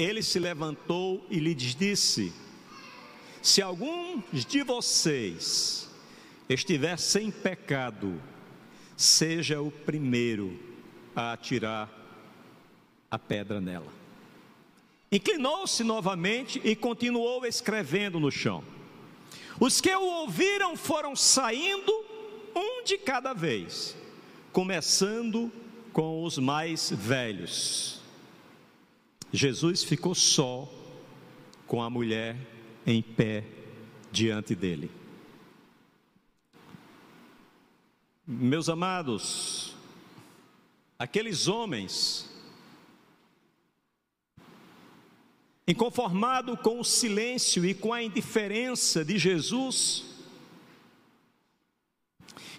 ele 0.00 0.22
se 0.22 0.38
levantou 0.38 1.24
e 1.28 1.38
lhes 1.38 1.74
disse: 1.74 2.32
Se 3.42 3.60
algum 3.60 4.22
de 4.32 4.62
vocês 4.62 5.88
estiver 6.48 6.98
sem 6.98 7.30
pecado, 7.30 8.20
seja 8.96 9.60
o 9.60 9.70
primeiro 9.70 10.58
a 11.14 11.32
atirar 11.32 11.88
a 13.10 13.18
pedra 13.18 13.60
nela. 13.60 13.92
Inclinou-se 15.12 15.82
novamente 15.82 16.60
e 16.64 16.74
continuou 16.74 17.44
escrevendo 17.44 18.18
no 18.20 18.30
chão. 18.30 18.64
Os 19.58 19.80
que 19.80 19.94
o 19.94 20.02
ouviram 20.02 20.76
foram 20.76 21.14
saindo, 21.14 21.92
um 22.54 22.84
de 22.84 22.96
cada 22.96 23.34
vez, 23.34 23.96
começando 24.52 25.52
com 25.92 26.24
os 26.24 26.38
mais 26.38 26.90
velhos. 26.90 27.99
Jesus 29.32 29.84
ficou 29.84 30.14
só 30.14 30.68
com 31.66 31.80
a 31.80 31.88
mulher 31.88 32.36
em 32.84 33.00
pé 33.00 33.44
diante 34.10 34.54
dele. 34.54 34.90
Meus 38.26 38.68
amados, 38.68 39.76
aqueles 40.98 41.46
homens, 41.46 42.28
inconformado 45.66 46.56
com 46.56 46.80
o 46.80 46.84
silêncio 46.84 47.64
e 47.64 47.72
com 47.72 47.92
a 47.92 48.02
indiferença 48.02 49.04
de 49.04 49.16
Jesus, 49.16 50.04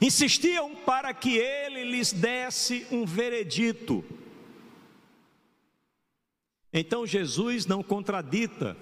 insistiam 0.02 0.74
para 0.76 1.14
que 1.14 1.38
ele 1.38 1.84
lhes 1.84 2.14
desse 2.14 2.88
um 2.92 3.06
veredito. 3.06 4.04
Então 6.74 7.06
Jesus 7.06 7.66
não 7.66 7.84
contradita 7.84 8.78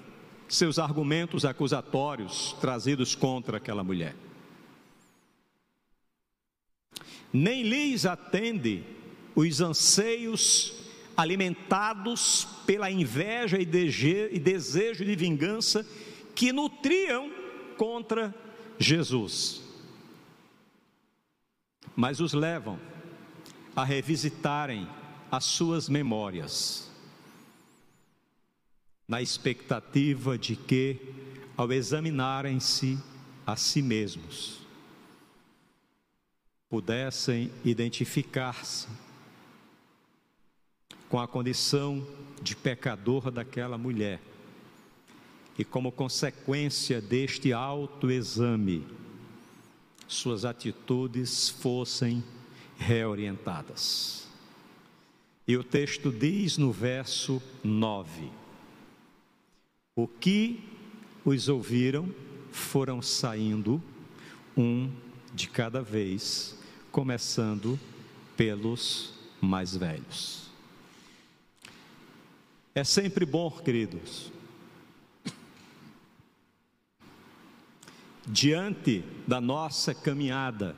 seus 0.47 0.79
argumentos 0.79 1.45
acusatórios 1.45 2.55
trazidos 2.59 3.15
contra 3.15 3.57
aquela 3.57 3.83
mulher 3.83 4.15
nem 7.31 7.63
lhes 7.63 8.05
atende 8.05 8.83
os 9.35 9.61
anseios 9.61 10.73
alimentados 11.15 12.47
pela 12.65 12.89
inveja 12.89 13.57
e 13.59 13.65
desejo 13.65 15.05
de 15.05 15.15
vingança 15.15 15.85
que 16.33 16.51
nutriam 16.51 17.31
contra 17.77 18.33
Jesus. 18.77 19.61
Mas 21.95 22.19
os 22.19 22.33
levam 22.33 22.79
a 23.75 23.83
revisitarem 23.83 24.87
as 25.31 25.43
suas 25.43 25.89
memórias, 25.89 26.88
na 29.09 29.23
expectativa 29.23 30.37
de 30.37 30.55
que, 30.55 30.97
ao 31.57 31.73
examinarem-se 31.73 32.99
a 33.45 33.55
si 33.55 33.81
mesmos, 33.81 34.59
pudessem 36.69 37.51
identificar-se 37.65 38.87
com 41.09 41.19
a 41.19 41.27
condição 41.27 42.07
de 42.39 42.55
pecador 42.55 43.31
daquela 43.31 43.79
mulher 43.79 44.21
e, 45.57 45.65
como 45.65 45.91
consequência 45.91 47.01
deste 47.01 47.51
autoexame, 47.51 48.85
suas 50.07 50.45
atitudes 50.45 51.49
fossem 51.49 52.23
reorientadas. 52.77 54.27
E 55.47 55.57
o 55.57 55.63
texto 55.63 56.11
diz 56.11 56.59
no 56.59 56.71
verso 56.71 57.41
9: 57.63 58.38
O 60.01 60.07
que 60.07 60.63
os 61.25 61.49
ouviram 61.49 62.09
foram 62.53 63.01
saindo 63.01 63.83
um 64.55 64.89
de 65.33 65.49
cada 65.49 65.81
vez 65.81 66.57
começando 66.89 67.77
pelos 68.37 69.13
mais 69.41 69.75
velhos. 69.75 70.49
É 72.73 72.85
sempre 72.85 73.25
bom, 73.25 73.51
queridos, 73.51 74.31
diante 78.25 79.03
da 79.27 79.41
nossa 79.41 79.93
caminhada, 79.93 80.77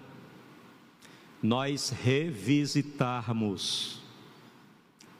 nós 1.43 1.91
revisitarmos 1.91 4.01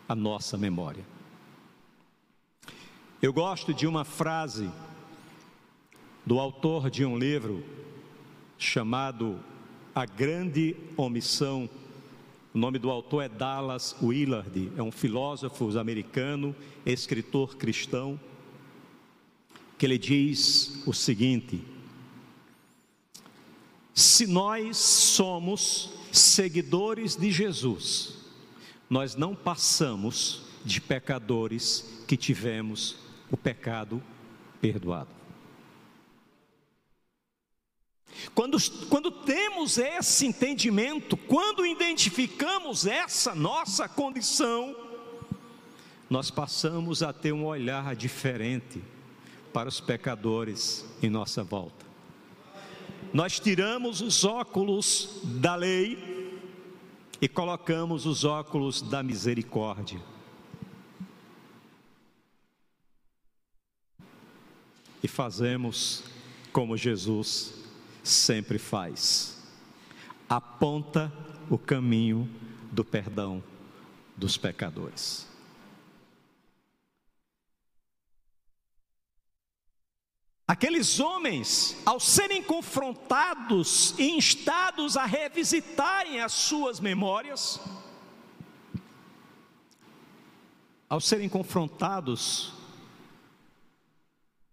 a 0.09 0.15
nossa 0.15 0.57
memória. 0.57 1.11
Eu 3.21 3.31
gosto 3.31 3.71
de 3.71 3.86
uma 3.86 4.03
frase 4.03 4.67
do 6.25 6.39
autor 6.39 6.89
de 6.89 7.05
um 7.05 7.19
livro 7.19 7.63
chamado 8.57 9.39
a 9.93 10.07
Grande 10.07 10.75
Omissão. 10.97 11.69
O 12.51 12.57
nome 12.57 12.79
do 12.79 12.89
autor 12.89 13.21
é 13.21 13.29
Dallas 13.29 13.95
Willard, 14.01 14.71
é 14.75 14.81
um 14.81 14.91
filósofo 14.91 15.77
americano, 15.77 16.55
escritor 16.84 17.57
cristão, 17.57 18.19
que 19.77 19.86
ele 19.86 19.99
diz 19.99 20.81
o 20.88 20.91
seguinte: 20.91 21.63
Se 23.93 24.25
nós 24.25 24.77
somos 24.77 25.93
seguidores 26.12 27.15
de 27.15 27.29
Jesus, 27.29 28.17
nós 28.89 29.15
não 29.15 29.36
passamos 29.36 30.41
de 30.65 30.81
pecadores 30.81 32.03
que 32.07 32.17
tivemos 32.17 33.11
o 33.32 33.38
pecado 33.38 34.02
perdoado. 34.60 35.22
Quando, 38.36 38.58
quando 38.89 39.10
temos 39.10 39.78
esse 39.78 40.26
entendimento, 40.26 41.15
quando 41.15 41.65
identificamos 41.65 42.86
essa 42.86 43.34
nossa 43.34 43.88
condição, 43.88 44.76
nós 46.10 46.30
passamos 46.30 47.02
a 47.02 47.13
ter 47.13 47.32
um 47.32 47.46
olhar 47.46 47.96
diferente 47.96 48.82
para 49.54 49.70
os 49.70 49.80
pecadores 49.80 50.86
em 51.02 51.10
nossa 51.10 51.44
volta. 51.44 51.86
Nós 53.13 53.39
tiramos 53.39 54.02
os 54.02 54.24
óculos 54.24 55.22
da 55.24 55.56
lei 55.56 56.38
e 57.22 57.28
colocamos 57.28 58.06
os 58.06 58.24
óculos 58.24 58.82
da 58.82 59.04
misericórdia. 59.04 60.02
E 65.03 65.07
fazemos 65.07 66.03
como 66.51 66.77
Jesus 66.77 67.53
sempre 68.03 68.57
faz: 68.57 69.37
aponta 70.29 71.11
o 71.49 71.57
caminho 71.57 72.29
do 72.71 72.83
perdão 72.83 73.43
dos 74.15 74.37
pecadores. 74.37 75.27
Aqueles 80.47 80.99
homens, 80.99 81.77
ao 81.85 81.97
serem 81.97 82.43
confrontados 82.43 83.97
e 83.97 84.11
instados 84.11 84.97
a 84.97 85.05
revisitarem 85.05 86.19
as 86.19 86.33
suas 86.33 86.77
memórias, 86.77 87.57
ao 90.89 90.99
serem 90.99 91.29
confrontados 91.29 92.53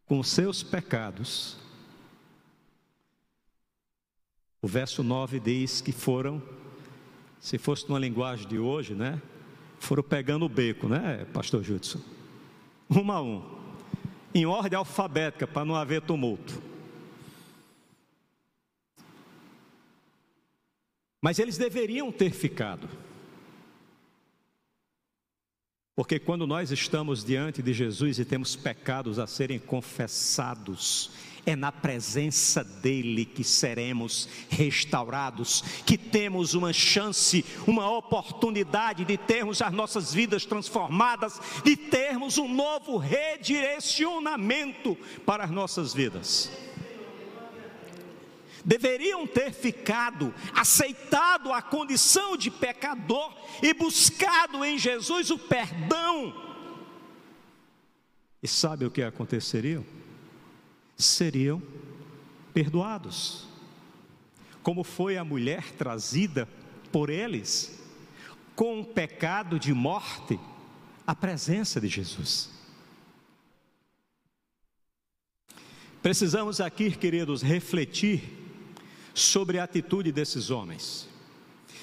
com 0.09 0.23
seus 0.23 0.63
pecados, 0.63 1.59
o 4.63 4.67
verso 4.67 5.03
9 5.03 5.39
diz 5.39 5.83
que 5.83 5.93
foram, 5.93 6.43
se 7.39 7.59
fosse 7.59 7.87
numa 7.89 7.99
linguagem 7.99 8.49
de 8.49 8.59
hoje, 8.59 8.95
né? 8.95 9.21
Foram 9.79 10.03
pegando 10.03 10.47
o 10.47 10.49
beco, 10.49 10.89
né, 10.89 11.27
pastor 11.33 11.63
Judson? 11.63 12.01
Um 12.91 13.13
a 13.13 13.23
um 13.23 13.59
em 14.35 14.47
ordem 14.47 14.77
alfabética 14.77 15.47
para 15.47 15.65
não 15.65 15.75
haver 15.75 16.03
tumulto. 16.03 16.63
Mas 21.21 21.39
eles 21.39 21.59
deveriam 21.59 22.13
ter 22.13 22.31
ficado. 22.31 22.89
Porque 25.99 26.21
quando 26.21 26.47
nós 26.47 26.71
estamos 26.71 27.25
diante 27.25 27.61
de 27.61 27.73
Jesus 27.73 28.21
e 28.21 28.25
temos 28.25 28.55
pecados 28.55 29.19
a 29.19 29.27
serem 29.27 29.59
confessados, 29.59 31.11
é 31.45 31.57
na 31.57 31.73
presença 31.73 32.63
dele 32.63 33.25
que 33.25 33.43
seremos 33.43 34.29
restaurados, 34.49 35.61
que 35.85 35.99
temos 35.99 36.55
uma 36.55 36.73
chance, 36.73 37.45
uma 37.67 37.91
oportunidade 37.91 39.05
de 39.05 39.17
termos 39.17 39.61
as 39.61 39.73
nossas 39.73 40.15
vidas 40.15 40.47
transformadas, 40.47 41.41
de 41.65 41.77
termos 41.77 42.39
um 42.39 42.47
novo 42.47 42.97
redirecionamento 42.97 44.97
para 45.27 45.43
as 45.43 45.51
nossas 45.51 45.93
vidas. 45.93 46.68
Deveriam 48.69 49.27
ter 49.27 49.53
ficado, 49.53 50.33
aceitado 50.55 51.53
a 51.53 51.61
condição 51.61 52.37
de 52.37 52.51
pecador 52.51 53.35
e 53.63 53.75
buscado 53.75 54.65
em 54.65 54.79
Jesus 54.79 55.31
o 55.31 55.39
perdão. 55.39 56.47
E 58.41 58.47
sabe 58.47 58.85
o 58.85 58.91
que 58.91 59.03
aconteceria? 59.03 59.83
seriam 60.99 61.63
perdoados. 62.53 63.47
Como 64.63 64.83
foi 64.83 65.17
a 65.17 65.25
mulher 65.25 65.73
trazida 65.73 66.49
por 66.91 67.09
eles 67.09 67.81
com 68.57 68.81
um 68.81 68.85
pecado 68.85 69.59
de 69.59 69.73
morte 69.73 70.39
à 71.07 71.15
presença 71.15 71.81
de 71.81 71.87
Jesus. 71.87 72.51
Precisamos 76.03 76.61
aqui, 76.61 76.91
queridos, 76.91 77.41
refletir 77.41 78.38
sobre 79.21 79.59
a 79.59 79.65
atitude 79.65 80.13
desses 80.13 80.51
homens, 80.51 81.09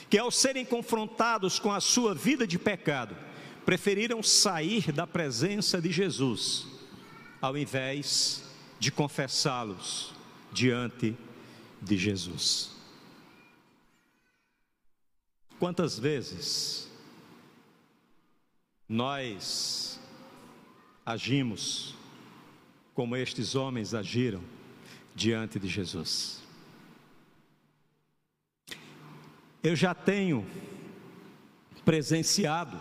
que 0.10 0.18
ao 0.18 0.32
serem 0.32 0.66
confrontados 0.66 1.60
com 1.60 1.72
a 1.72 1.80
sua 1.80 2.14
vida 2.14 2.46
de 2.48 2.58
pecado, 2.58 3.16
preferiram 3.66 4.22
sair 4.22 4.92
da 4.92 5.08
presença 5.08 5.82
de 5.82 5.92
Jesus, 5.92 6.68
ao 7.42 7.58
invés 7.58 8.44
de 8.80 8.92
confessá-los 8.92 10.14
diante 10.52 11.18
de 11.82 11.98
Jesus. 11.98 12.72
Quantas 15.58 15.98
vezes 15.98 16.88
nós 18.88 20.00
agimos 21.06 21.96
como 22.94 23.16
estes 23.16 23.56
homens 23.56 23.94
agiram 23.94 24.44
diante 25.16 25.60
de 25.60 25.68
Jesus? 25.68 26.45
Eu 29.66 29.76
já 29.76 29.96
tenho 29.96 30.46
presenciado 31.84 32.80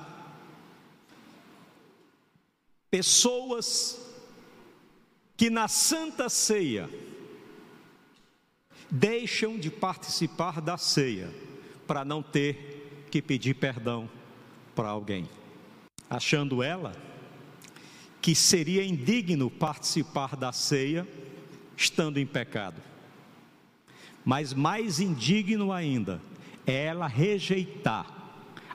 pessoas 2.90 3.98
que 5.34 5.48
na 5.48 5.66
Santa 5.66 6.28
Ceia 6.28 6.90
deixam 8.90 9.58
de 9.58 9.70
participar 9.70 10.60
da 10.60 10.76
ceia 10.76 11.32
para 11.86 12.04
não 12.04 12.22
ter 12.22 13.06
que 13.10 13.22
pedir 13.22 13.54
perdão 13.54 14.06
para 14.74 14.90
alguém, 14.90 15.26
achando 16.10 16.62
ela 16.62 16.94
que 18.20 18.34
seria 18.34 18.84
indigno 18.84 19.50
participar 19.50 20.36
da 20.36 20.52
ceia 20.52 21.08
estando 21.78 22.18
em 22.18 22.26
pecado. 22.26 22.82
Mas 24.22 24.52
mais 24.52 25.00
indigno 25.00 25.72
ainda 25.72 26.20
é 26.66 26.86
ela 26.86 27.06
rejeitar 27.06 28.06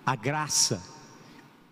a 0.05 0.15
graça 0.15 0.83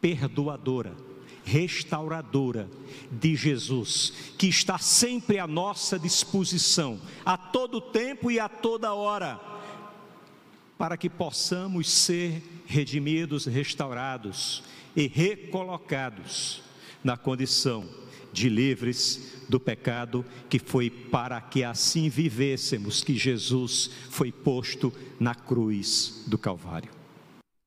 perdoadora 0.02 1.08
restauradora 1.48 2.70
de 3.10 3.34
Jesus, 3.34 4.12
que 4.38 4.48
está 4.48 4.78
sempre 4.78 5.40
à 5.40 5.48
nossa 5.48 5.98
disposição, 5.98 7.00
a 7.26 7.38
todo 7.38 7.80
tempo 7.80 8.30
e 8.30 8.38
a 8.38 8.50
toda 8.50 8.94
hora, 8.94 9.40
para 10.78 10.98
que 10.98 11.10
possamos 11.10 11.90
ser 11.90 12.44
redimidos, 12.66 13.46
restaurados 13.46 14.62
e 14.94 15.08
recolocados 15.08 16.62
na 17.02 17.16
condição 17.16 17.88
de 18.38 18.50
livres 18.50 19.34
do 19.50 19.60
pecado, 19.60 20.24
que 20.50 20.60
foi 20.60 20.90
para 20.90 21.42
que 21.42 21.64
assim 21.64 22.08
vivêssemos, 22.08 23.04
que 23.04 23.18
Jesus 23.18 23.90
foi 24.10 24.32
posto 24.32 24.94
na 25.20 25.34
cruz 25.34 26.24
do 26.28 26.38
Calvário. 26.38 26.92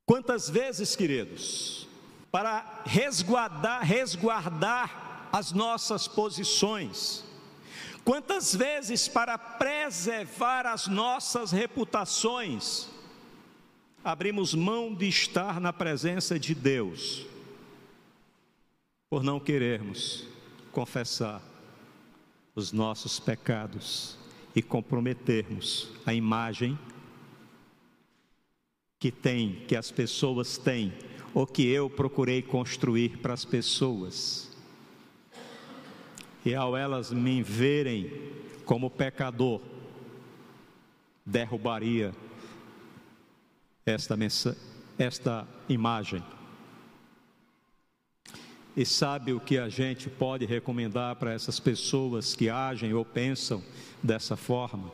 Quantas 0.06 0.48
vezes, 0.48 0.94
queridos, 0.94 1.88
para 2.30 2.82
resguardar, 2.84 3.82
resguardar 3.82 5.28
as 5.32 5.52
nossas 5.52 6.06
posições. 6.06 7.24
Quantas 8.04 8.54
vezes 8.54 9.08
para 9.08 9.36
preservar 9.38 10.66
as 10.66 10.86
nossas 10.86 11.52
reputações, 11.52 12.88
abrimos 14.02 14.54
mão 14.54 14.94
de 14.94 15.08
estar 15.08 15.60
na 15.60 15.72
presença 15.72 16.38
de 16.38 16.54
Deus, 16.54 17.26
por 19.08 19.22
não 19.22 19.38
querermos 19.38 20.30
confessar 20.72 21.42
os 22.54 22.72
nossos 22.72 23.18
pecados 23.20 24.18
e 24.54 24.62
comprometermos 24.62 25.88
a 26.04 26.12
imagem 26.12 26.78
que 28.98 29.10
tem, 29.10 29.64
que 29.66 29.74
as 29.74 29.90
pessoas 29.90 30.58
têm 30.58 30.92
o 31.32 31.46
que 31.46 31.66
eu 31.66 31.88
procurei 31.88 32.42
construir 32.42 33.18
para 33.18 33.32
as 33.32 33.44
pessoas. 33.44 34.50
E 36.44 36.54
ao 36.54 36.76
elas 36.76 37.10
me 37.10 37.42
verem 37.42 38.10
como 38.64 38.90
pecador, 38.90 39.60
derrubaria 41.24 42.12
esta, 43.86 44.16
esta 44.98 45.48
imagem. 45.68 46.22
E 48.80 48.86
sabe 48.86 49.34
o 49.34 49.38
que 49.38 49.58
a 49.58 49.68
gente 49.68 50.08
pode 50.08 50.46
recomendar 50.46 51.14
para 51.16 51.34
essas 51.34 51.60
pessoas 51.60 52.34
que 52.34 52.48
agem 52.48 52.94
ou 52.94 53.04
pensam 53.04 53.62
dessa 54.02 54.38
forma? 54.38 54.90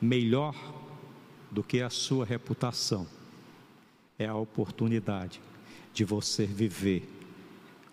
Melhor 0.00 0.52
do 1.48 1.62
que 1.62 1.80
a 1.80 1.88
sua 1.90 2.24
reputação 2.24 3.06
é 4.18 4.26
a 4.26 4.34
oportunidade 4.34 5.40
de 5.94 6.04
você 6.04 6.44
viver 6.44 7.08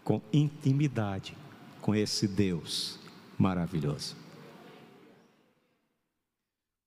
com 0.04 0.20
intimidade 0.34 1.38
com 1.82 1.94
esse 1.94 2.28
Deus 2.28 3.00
maravilhoso. 3.38 4.18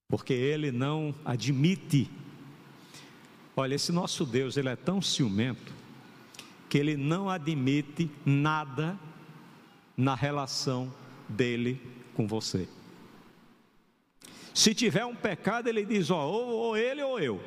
Porque 0.08 0.32
ele 0.32 0.72
não 0.72 1.14
admite. 1.24 2.10
Olha, 3.56 3.76
esse 3.76 3.92
nosso 3.92 4.26
Deus, 4.26 4.56
ele 4.56 4.70
é 4.70 4.74
tão 4.74 5.00
ciumento 5.00 5.85
que 6.76 6.80
ele 6.80 6.94
não 6.94 7.30
admite 7.30 8.10
nada 8.22 9.00
na 9.96 10.14
relação 10.14 10.92
dele 11.26 11.80
com 12.12 12.26
você. 12.26 12.68
Se 14.52 14.74
tiver 14.74 15.06
um 15.06 15.16
pecado, 15.16 15.68
ele 15.68 15.86
diz: 15.86 16.10
ó, 16.10 16.26
ou, 16.26 16.48
ou 16.48 16.76
ele 16.76 17.02
ou 17.02 17.18
eu. 17.18 17.40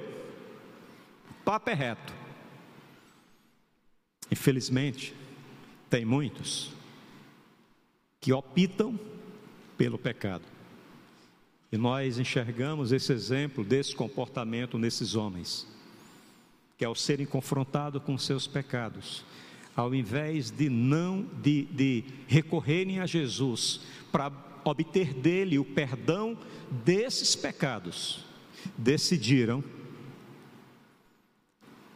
Papo 1.45 1.69
é 1.69 1.75
reto. 1.75 2.11
Infelizmente, 4.31 5.13
tem 5.91 6.03
muitos 6.03 6.73
que 8.19 8.33
optam 8.33 8.99
pelo 9.77 9.99
pecado. 9.99 10.45
E 11.71 11.77
nós 11.77 12.17
enxergamos 12.17 12.91
esse 12.91 13.13
exemplo 13.13 13.63
desse 13.63 13.95
comportamento 13.95 14.79
nesses 14.79 15.13
homens, 15.13 15.67
que 16.79 16.85
ao 16.85 16.95
serem 16.95 17.25
confrontados 17.25 18.01
com 18.01 18.17
seus 18.17 18.47
pecados, 18.47 19.25
ao 19.75 19.93
invés 19.93 20.49
de 20.49 20.69
não 20.69 21.23
de, 21.41 21.65
de 21.65 22.05
recorrerem 22.25 23.01
a 23.01 23.05
Jesus 23.05 23.81
para 24.13 24.31
obter 24.63 25.13
dele 25.13 25.59
o 25.59 25.65
perdão 25.65 26.37
desses 26.85 27.35
pecados, 27.35 28.23
decidiram 28.77 29.61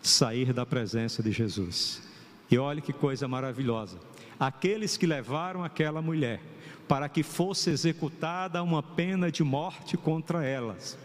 sair 0.02 0.52
da 0.52 0.66
presença 0.66 1.24
de 1.24 1.32
Jesus. 1.32 2.04
E 2.52 2.58
olhe 2.58 2.82
que 2.82 2.92
coisa 2.92 3.26
maravilhosa. 3.26 3.98
Aqueles 4.38 4.98
que 4.98 5.08
levaram 5.08 5.64
aquela 5.64 6.02
mulher 6.02 6.42
para 6.90 7.08
que 7.08 7.24
fosse 7.24 7.70
executada 7.70 8.62
uma 8.62 8.84
pena 8.84 9.32
de 9.32 9.46
morte 9.46 9.96
contra 9.96 10.44
elas, 10.46 10.98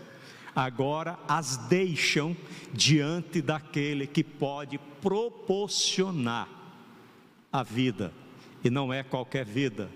agora 0.59 1.17
as 1.29 1.57
deixam 1.57 2.37
diante 2.73 3.41
daquele 3.41 4.09
que 4.09 4.25
pode 4.25 4.77
proporcionar 5.01 6.49
a 7.53 7.63
vida, 7.63 8.13
e 8.65 8.69
não 8.69 8.93
é 8.93 9.05
qualquer 9.05 9.45
vida, 9.45 9.89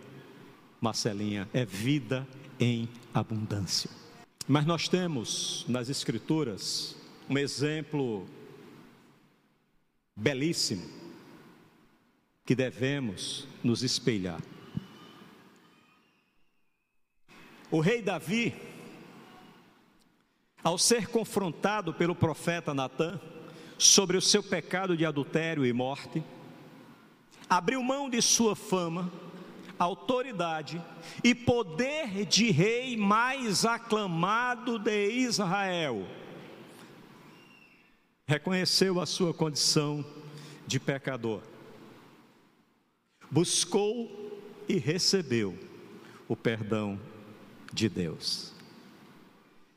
Marcelinha, 0.81 1.49
é 1.53 1.65
vida 1.65 2.27
em 2.61 2.89
abundância. 3.13 3.91
Mas 4.47 4.65
nós 4.65 4.89
temos 4.89 5.65
nas 5.69 5.89
Escrituras 5.89 6.97
um 7.29 7.37
exemplo 7.37 8.27
belíssimo 10.17 10.89
que 12.47 12.55
devemos 12.55 13.49
nos 13.65 13.83
espelhar. 13.83 14.41
O 17.71 17.81
rei 17.81 18.01
Davi, 18.01 18.55
ao 20.63 20.79
ser 20.79 21.09
confrontado 21.09 21.93
pelo 21.93 22.15
profeta 22.15 22.73
Natã 22.73 23.21
sobre 23.79 24.17
o 24.17 24.23
seu 24.23 24.43
pecado 24.43 24.97
de 24.97 25.05
adultério 25.05 25.67
e 25.67 25.73
morte, 25.73 26.23
abriu 27.51 27.83
mão 27.83 28.09
de 28.09 28.23
sua 28.23 28.55
fama, 28.55 29.11
autoridade 29.79 30.81
e 31.25 31.35
poder 31.35 32.25
de 32.25 32.51
rei 32.51 32.97
mais 32.97 33.65
aclamado 33.65 34.79
de 34.79 35.11
Israel. 35.11 36.07
Reconheceu 38.27 39.01
a 39.01 39.07
sua 39.07 39.35
condição 39.35 40.05
de 40.67 40.79
pecador, 40.79 41.43
buscou 43.29 44.31
e 44.69 44.79
recebeu 44.79 45.59
o 46.29 46.37
perdão 46.37 46.99
de 47.73 47.89
Deus. 47.89 48.52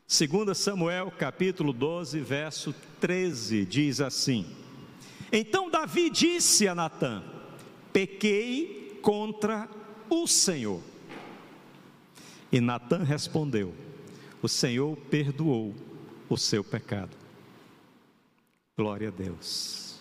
2 0.07 0.55
Samuel 0.55 1.09
capítulo 1.09 1.73
12, 1.73 2.19
verso 2.19 2.75
13 3.01 3.65
diz 3.65 3.99
assim: 3.99 4.45
Então 5.31 5.67
Davi 5.67 6.11
disse 6.11 6.67
a 6.67 6.75
Natã: 6.75 7.23
Pequei 7.91 8.99
contra 9.01 9.67
o 10.07 10.27
Senhor. 10.27 10.79
E 12.51 12.61
Natã 12.61 13.03
respondeu: 13.03 13.73
O 14.43 14.47
Senhor 14.47 14.95
perdoou 15.09 15.73
o 16.29 16.37
seu 16.37 16.63
pecado. 16.63 17.17
Glória 18.77 19.07
a 19.07 19.11
Deus. 19.11 19.99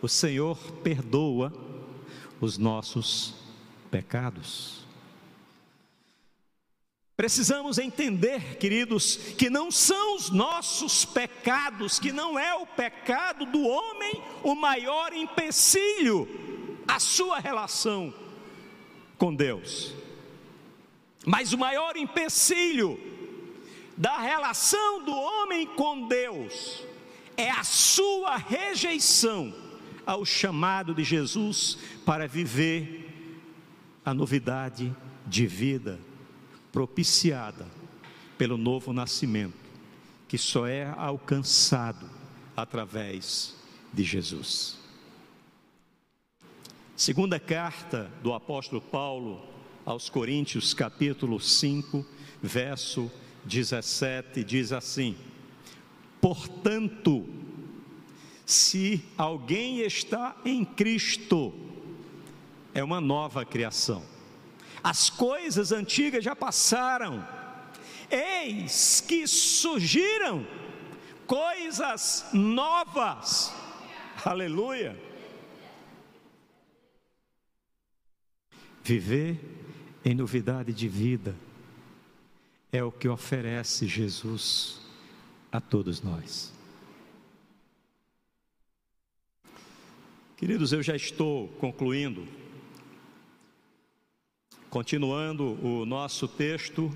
O 0.00 0.08
Senhor 0.08 0.56
perdoa 0.82 1.52
os 2.40 2.56
nossos 2.56 3.34
pecados. 3.90 4.85
Precisamos 7.16 7.78
entender, 7.78 8.58
queridos, 8.58 9.16
que 9.16 9.48
não 9.48 9.70
são 9.70 10.16
os 10.16 10.28
nossos 10.28 11.06
pecados, 11.06 11.98
que 11.98 12.12
não 12.12 12.38
é 12.38 12.54
o 12.54 12.66
pecado 12.66 13.46
do 13.46 13.66
homem 13.66 14.22
o 14.42 14.54
maior 14.54 15.14
empecilho 15.14 16.28
à 16.86 17.00
sua 17.00 17.38
relação 17.38 18.12
com 19.16 19.34
Deus. 19.34 19.94
Mas 21.24 21.54
o 21.54 21.58
maior 21.58 21.96
empecilho 21.96 23.00
da 23.96 24.18
relação 24.18 25.02
do 25.02 25.12
homem 25.12 25.66
com 25.68 26.06
Deus 26.06 26.84
é 27.34 27.50
a 27.50 27.64
sua 27.64 28.36
rejeição 28.36 29.54
ao 30.04 30.22
chamado 30.26 30.94
de 30.94 31.02
Jesus 31.02 31.78
para 32.04 32.28
viver 32.28 33.10
a 34.04 34.12
novidade 34.12 34.94
de 35.26 35.46
vida 35.46 35.98
propiciada 36.76 37.66
pelo 38.36 38.58
novo 38.58 38.92
nascimento, 38.92 39.56
que 40.28 40.36
só 40.36 40.66
é 40.66 40.84
alcançado 40.84 42.06
através 42.54 43.56
de 43.94 44.04
Jesus. 44.04 44.76
Segunda 46.94 47.40
carta 47.40 48.12
do 48.22 48.34
apóstolo 48.34 48.82
Paulo 48.82 49.42
aos 49.86 50.10
Coríntios, 50.10 50.74
capítulo 50.74 51.40
5, 51.40 52.04
verso 52.42 53.10
17, 53.46 54.44
diz 54.44 54.70
assim: 54.70 55.16
Portanto, 56.20 57.26
se 58.44 59.02
alguém 59.16 59.78
está 59.80 60.36
em 60.44 60.62
Cristo, 60.62 61.54
é 62.74 62.84
uma 62.84 63.00
nova 63.00 63.46
criação 63.46 64.15
as 64.82 65.10
coisas 65.10 65.72
antigas 65.72 66.24
já 66.24 66.34
passaram, 66.34 67.26
eis 68.10 69.00
que 69.00 69.26
surgiram 69.26 70.46
coisas 71.26 72.26
novas, 72.32 73.52
aleluia. 74.24 74.96
Viver 78.82 79.40
em 80.04 80.14
novidade 80.14 80.72
de 80.72 80.86
vida 80.86 81.34
é 82.70 82.84
o 82.84 82.92
que 82.92 83.08
oferece 83.08 83.86
Jesus 83.88 84.80
a 85.50 85.60
todos 85.60 86.02
nós. 86.02 86.52
Queridos, 90.36 90.72
eu 90.72 90.82
já 90.82 90.94
estou 90.94 91.48
concluindo 91.58 92.28
Continuando 94.76 95.58
o 95.66 95.86
nosso 95.86 96.28
texto, 96.28 96.94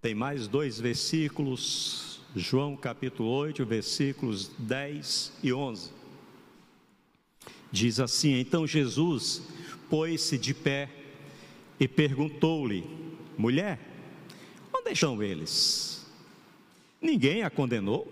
tem 0.00 0.14
mais 0.14 0.48
dois 0.48 0.80
versículos, 0.80 2.22
João 2.34 2.74
capítulo 2.74 3.28
8, 3.28 3.66
versículos 3.66 4.50
10 4.58 5.34
e 5.42 5.52
11. 5.52 5.90
Diz 7.70 8.00
assim: 8.00 8.40
Então 8.40 8.66
Jesus 8.66 9.42
pôs-se 9.90 10.38
de 10.38 10.54
pé 10.54 10.88
e 11.78 11.86
perguntou-lhe: 11.86 12.86
Mulher, 13.36 13.78
onde 14.72 14.92
estão 14.92 15.22
eles? 15.22 16.10
Ninguém 17.02 17.42
a 17.42 17.50
condenou? 17.50 18.10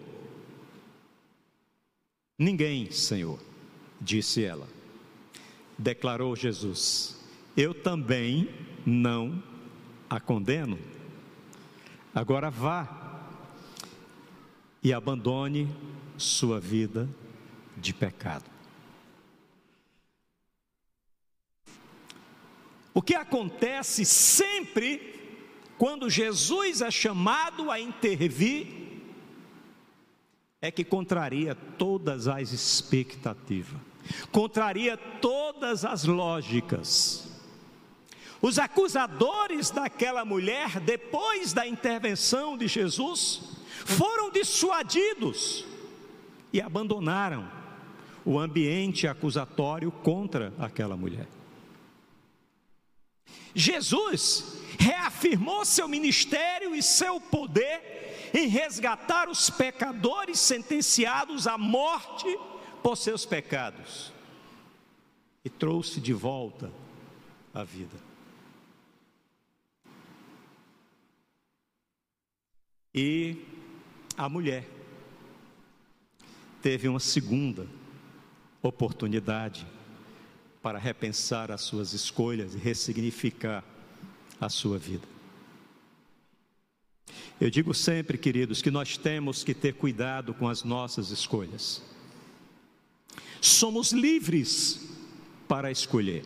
Ninguém, 2.39 2.91
Senhor, 2.91 3.41
disse 3.99 4.45
ela. 4.45 4.69
Declarou 5.79 6.37
Jesus: 6.37 7.16
eu 7.57 7.73
também 7.73 8.49
não 8.85 9.43
a 10.09 10.21
condeno. 10.21 10.79
Agora 12.15 12.51
vá 12.51 13.07
e 14.83 14.93
abandone 14.93 15.69
sua 16.17 16.61
vida 16.61 17.09
de 17.77 17.93
pecado. 17.93 18.45
O 22.95 23.03
que 23.03 23.15
acontece 23.15 24.05
sempre 24.05 25.15
quando 25.77 26.09
Jesus 26.09 26.81
é 26.81 26.91
chamado 26.91 27.71
a 27.71 27.79
intervir 27.79 28.69
é 30.63 30.71
que 30.71 30.83
contraria 30.83 31.55
todas 31.55 32.27
as 32.27 32.53
expectativas, 32.53 33.79
contraria 34.33 34.97
todas 34.97 35.85
as 35.85 36.05
lógicas. 36.05 37.36
Os 38.41 38.59
acusadores 38.59 39.71
daquela 39.71 40.25
mulher, 40.25 40.81
depois 40.81 41.53
da 41.53 41.67
intervenção 41.67 42.57
de 42.57 42.69
Jesus, 42.69 43.43
foram 43.85 44.31
dissuadidos 44.31 45.65
e 46.53 46.61
abandonaram 46.61 47.51
o 48.25 48.39
ambiente 48.39 49.07
acusatório 49.07 49.91
contra 49.91 50.53
aquela 50.59 50.97
mulher. 50.97 51.29
Jesus 53.55 54.61
reafirmou 54.79 55.65
seu 55.65 55.89
ministério 55.89 56.75
e 56.75 56.83
seu 56.83 57.21
poder 57.21 58.31
em 58.35 58.49
resgatar 58.49 59.29
os 59.31 59.49
pecadores 59.49 60.39
sentenciados 60.39 61.47
à 61.47 61.57
morte 61.57 62.27
por 62.83 62.97
seus 62.97 63.25
pecados 63.25 64.13
e 65.45 65.49
trouxe 65.49 66.01
de 66.01 66.13
volta 66.13 66.71
a 67.55 67.65
vida. 67.65 68.06
E 72.97 73.37
a 74.17 74.27
mulher 74.27 74.67
teve 76.63 76.89
uma 76.89 76.99
segunda 76.99 77.67
oportunidade 78.63 79.67
para 80.63 80.79
repensar 80.79 81.53
as 81.53 81.61
suas 81.61 81.93
escolhas 81.93 82.55
e 82.55 82.59
ressignificar 82.59 83.63
a 84.41 84.49
sua 84.49 84.79
vida. 84.79 85.07
Eu 87.39 87.51
digo 87.51 87.75
sempre, 87.75 88.17
queridos, 88.17 88.63
que 88.63 88.71
nós 88.71 88.97
temos 88.97 89.45
que 89.45 89.53
ter 89.53 89.75
cuidado 89.75 90.33
com 90.33 90.49
as 90.49 90.65
nossas 90.65 91.11
escolhas. 91.11 91.83
Somos 93.43 93.93
livres 93.93 94.89
para 95.47 95.71
escolher, 95.71 96.25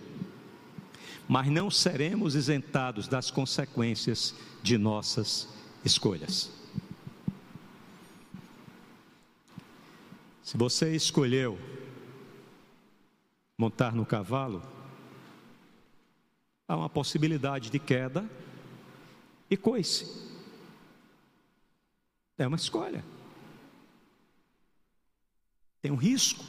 mas 1.29 1.49
não 1.49 1.69
seremos 1.69 2.37
isentados 2.37 3.09
das 3.09 3.29
consequências 3.29 4.37
de 4.63 4.79
nossas 4.79 5.49
escolhas. 5.85 6.60
Se 10.51 10.57
você 10.57 10.97
escolheu 10.97 11.57
montar 13.57 13.95
no 13.95 14.05
cavalo, 14.05 14.61
há 16.67 16.77
uma 16.77 16.91
possibilidade 16.91 17.71
de 17.71 17.79
queda 17.79 18.29
e 19.49 19.57
coice. 19.57 20.29
É 22.37 22.49
uma 22.49 22.57
escolha. 22.57 23.05
Tem 25.81 25.93
um 25.93 25.97
risco. 25.97 26.45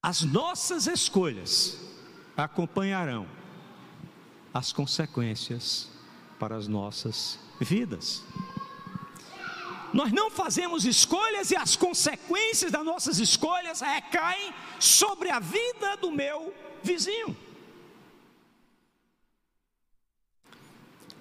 As 0.00 0.22
nossas 0.22 0.86
escolhas 0.86 1.80
acompanharão 2.36 3.26
as 4.54 4.72
consequências 4.72 5.90
para 6.38 6.54
as 6.54 6.68
nossas 6.68 7.40
vidas. 7.60 8.22
Nós 9.96 10.12
não 10.12 10.30
fazemos 10.30 10.84
escolhas 10.84 11.50
e 11.50 11.56
as 11.56 11.74
consequências 11.74 12.70
das 12.70 12.84
nossas 12.84 13.18
escolhas 13.18 13.80
recaem 13.80 14.52
sobre 14.78 15.30
a 15.30 15.40
vida 15.40 15.96
do 15.96 16.12
meu 16.12 16.52
vizinho. 16.82 17.34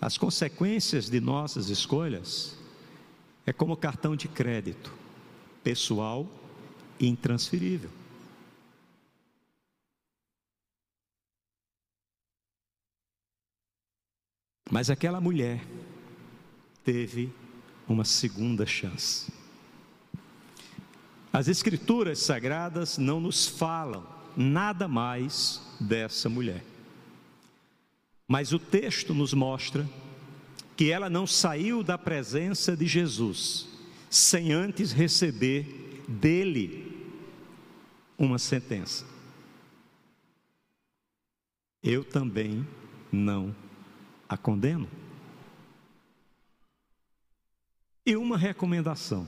As 0.01 0.17
consequências 0.17 1.09
de 1.09 1.21
nossas 1.21 1.69
escolhas 1.69 2.57
é 3.45 3.53
como 3.53 3.77
cartão 3.77 4.13
de 4.13 4.27
crédito, 4.27 4.91
pessoal 5.63 6.27
e 6.99 7.07
intransferível. 7.07 7.89
Mas 14.69 14.89
aquela 14.89 15.21
mulher 15.21 15.65
teve 16.83 17.33
uma 17.87 18.03
segunda 18.03 18.65
chance. 18.65 19.31
As 21.31 21.47
Escrituras 21.47 22.19
sagradas 22.19 22.97
não 22.97 23.19
nos 23.19 23.45
falam 23.45 24.07
nada 24.35 24.87
mais 24.87 25.61
dessa 25.79 26.29
mulher. 26.29 26.63
Mas 28.27 28.53
o 28.53 28.59
texto 28.59 29.13
nos 29.13 29.33
mostra 29.33 29.87
que 30.75 30.91
ela 30.91 31.09
não 31.09 31.27
saiu 31.27 31.83
da 31.83 31.97
presença 31.97 32.75
de 32.75 32.87
Jesus 32.87 33.67
sem 34.09 34.51
antes 34.51 34.91
receber 34.91 36.03
dele 36.07 37.11
uma 38.17 38.39
sentença. 38.39 39.05
Eu 41.83 42.03
também 42.03 42.65
não 43.11 43.55
a 44.27 44.37
condeno. 44.37 44.89
E 48.05 48.15
uma 48.15 48.37
recomendação: 48.37 49.27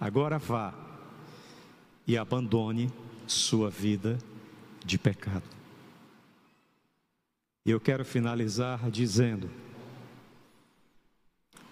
agora 0.00 0.38
vá 0.38 0.74
e 2.06 2.18
abandone 2.18 2.92
sua 3.26 3.70
vida 3.70 4.18
de 4.84 4.98
pecado. 4.98 5.44
E 7.64 7.70
eu 7.70 7.80
quero 7.80 8.04
finalizar 8.04 8.90
dizendo: 8.90 9.48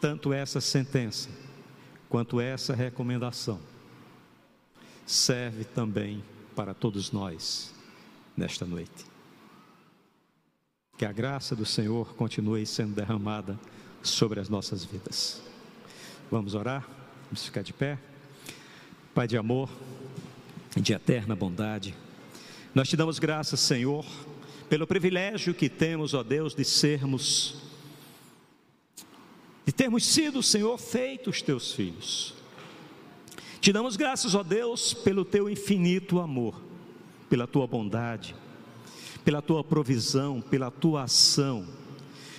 tanto 0.00 0.32
essa 0.32 0.60
sentença 0.60 1.28
quanto 2.08 2.40
essa 2.40 2.74
recomendação 2.74 3.60
serve 5.04 5.64
também 5.64 6.22
para 6.54 6.72
todos 6.72 7.10
nós 7.10 7.74
nesta 8.36 8.64
noite. 8.64 9.04
Que 10.96 11.04
a 11.04 11.12
graça 11.12 11.56
do 11.56 11.66
Senhor 11.66 12.14
continue 12.14 12.64
sendo 12.64 12.94
derramada 12.94 13.58
sobre 14.04 14.38
as 14.38 14.48
nossas 14.48 14.84
vidas. 14.84 15.42
Vamos 16.30 16.54
orar? 16.54 16.86
Vamos 17.24 17.44
ficar 17.44 17.62
de 17.62 17.72
pé? 17.72 17.98
Pai 19.14 19.26
de 19.26 19.36
amor, 19.36 19.70
de 20.76 20.92
eterna 20.92 21.34
bondade, 21.34 21.94
nós 22.74 22.88
te 22.88 22.96
damos 22.96 23.20
graças, 23.20 23.60
Senhor, 23.60 24.04
pelo 24.68 24.86
privilégio 24.86 25.54
que 25.54 25.68
temos, 25.68 26.12
ó 26.12 26.24
Deus, 26.24 26.54
de 26.54 26.64
sermos, 26.64 27.62
de 29.64 29.72
termos 29.72 30.04
sido, 30.04 30.42
Senhor, 30.42 30.76
feitos 30.76 31.40
teus 31.40 31.72
filhos. 31.72 32.34
Te 33.60 33.72
damos 33.72 33.94
graças, 33.96 34.34
ó 34.34 34.42
Deus, 34.42 34.92
pelo 34.92 35.24
teu 35.24 35.48
infinito 35.48 36.18
amor, 36.18 36.60
pela 37.30 37.46
tua 37.46 37.66
bondade, 37.66 38.34
pela 39.24 39.40
tua 39.40 39.62
provisão, 39.62 40.40
pela 40.40 40.68
tua 40.68 41.04
ação 41.04 41.83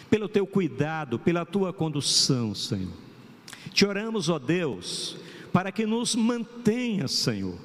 pelo 0.09 0.29
teu 0.29 0.45
cuidado, 0.45 1.19
pela 1.19 1.45
tua 1.45 1.73
condução, 1.73 2.53
Senhor. 2.53 2.93
Te 3.73 3.85
oramos, 3.85 4.29
ó 4.29 4.39
Deus, 4.39 5.17
para 5.51 5.71
que 5.71 5.85
nos 5.85 6.15
mantenha, 6.15 7.07
Senhor, 7.07 7.57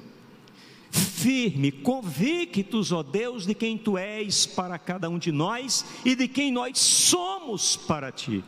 firme, 0.91 1.71
convictos, 1.71 2.91
ó 2.91 3.03
Deus, 3.03 3.45
de 3.45 3.53
quem 3.53 3.77
tu 3.77 3.97
és 3.97 4.45
para 4.45 4.77
cada 4.77 5.09
um 5.09 5.17
de 5.17 5.31
nós 5.31 5.85
e 6.03 6.15
de 6.15 6.27
quem 6.27 6.51
nós 6.51 6.79
somos 6.79 7.77
para 7.77 8.11
ti. 8.11 8.43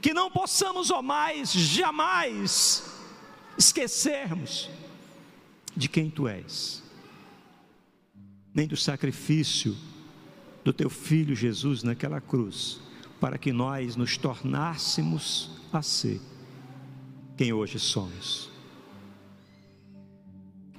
Que 0.00 0.14
não 0.14 0.30
possamos, 0.30 0.90
ó 0.90 1.02
mais, 1.02 1.52
jamais 1.52 2.84
esquecermos 3.58 4.70
de 5.76 5.88
quem 5.88 6.08
tu 6.08 6.28
és, 6.28 6.82
nem 8.54 8.66
do 8.66 8.76
sacrifício 8.76 9.76
do 10.66 10.72
teu 10.72 10.90
filho 10.90 11.32
Jesus 11.32 11.84
naquela 11.84 12.20
cruz, 12.20 12.80
para 13.20 13.38
que 13.38 13.52
nós 13.52 13.94
nos 13.94 14.16
tornássemos 14.16 15.48
a 15.72 15.80
ser 15.80 16.20
quem 17.36 17.52
hoje 17.52 17.78
somos. 17.78 18.50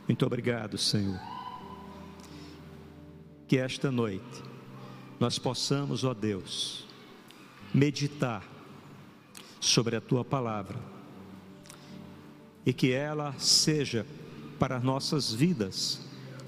Muito 0.05 0.25
obrigado, 0.25 0.77
Senhor. 0.77 1.17
Que 3.47 3.59
esta 3.59 3.89
noite 3.89 4.43
nós 5.21 5.39
possamos, 5.39 6.03
ó 6.03 6.13
Deus, 6.13 6.85
meditar 7.73 8.43
sobre 9.57 9.95
a 9.95 10.01
tua 10.01 10.25
palavra 10.25 10.77
e 12.65 12.73
que 12.73 12.91
ela 12.91 13.33
seja 13.39 14.05
para 14.59 14.81
nossas 14.81 15.33
vidas 15.33 16.05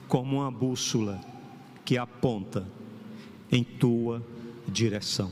como 0.09 0.39
uma 0.41 0.51
bússola 0.51 1.21
que 1.85 1.97
aponta 1.97 2.67
em 3.51 3.63
tua 3.63 4.23
direção, 4.67 5.31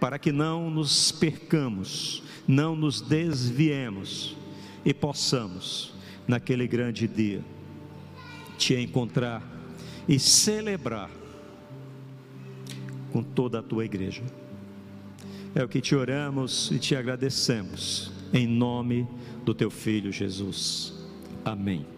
para 0.00 0.18
que 0.18 0.32
não 0.32 0.70
nos 0.70 1.12
percamos, 1.12 2.22
não 2.46 2.74
nos 2.74 3.00
desviemos 3.00 4.36
e 4.84 4.92
possamos, 4.92 5.94
naquele 6.26 6.66
grande 6.66 7.06
dia, 7.06 7.44
te 8.56 8.74
encontrar 8.74 9.42
e 10.08 10.18
celebrar 10.18 11.10
com 13.12 13.22
toda 13.22 13.60
a 13.60 13.62
tua 13.62 13.84
igreja. 13.84 14.22
É 15.54 15.64
o 15.64 15.68
que 15.68 15.80
te 15.80 15.94
oramos 15.94 16.70
e 16.70 16.78
te 16.78 16.94
agradecemos, 16.94 18.12
em 18.32 18.46
nome 18.46 19.06
do 19.44 19.54
teu 19.54 19.70
filho 19.70 20.12
Jesus. 20.12 20.92
Amém. 21.44 21.97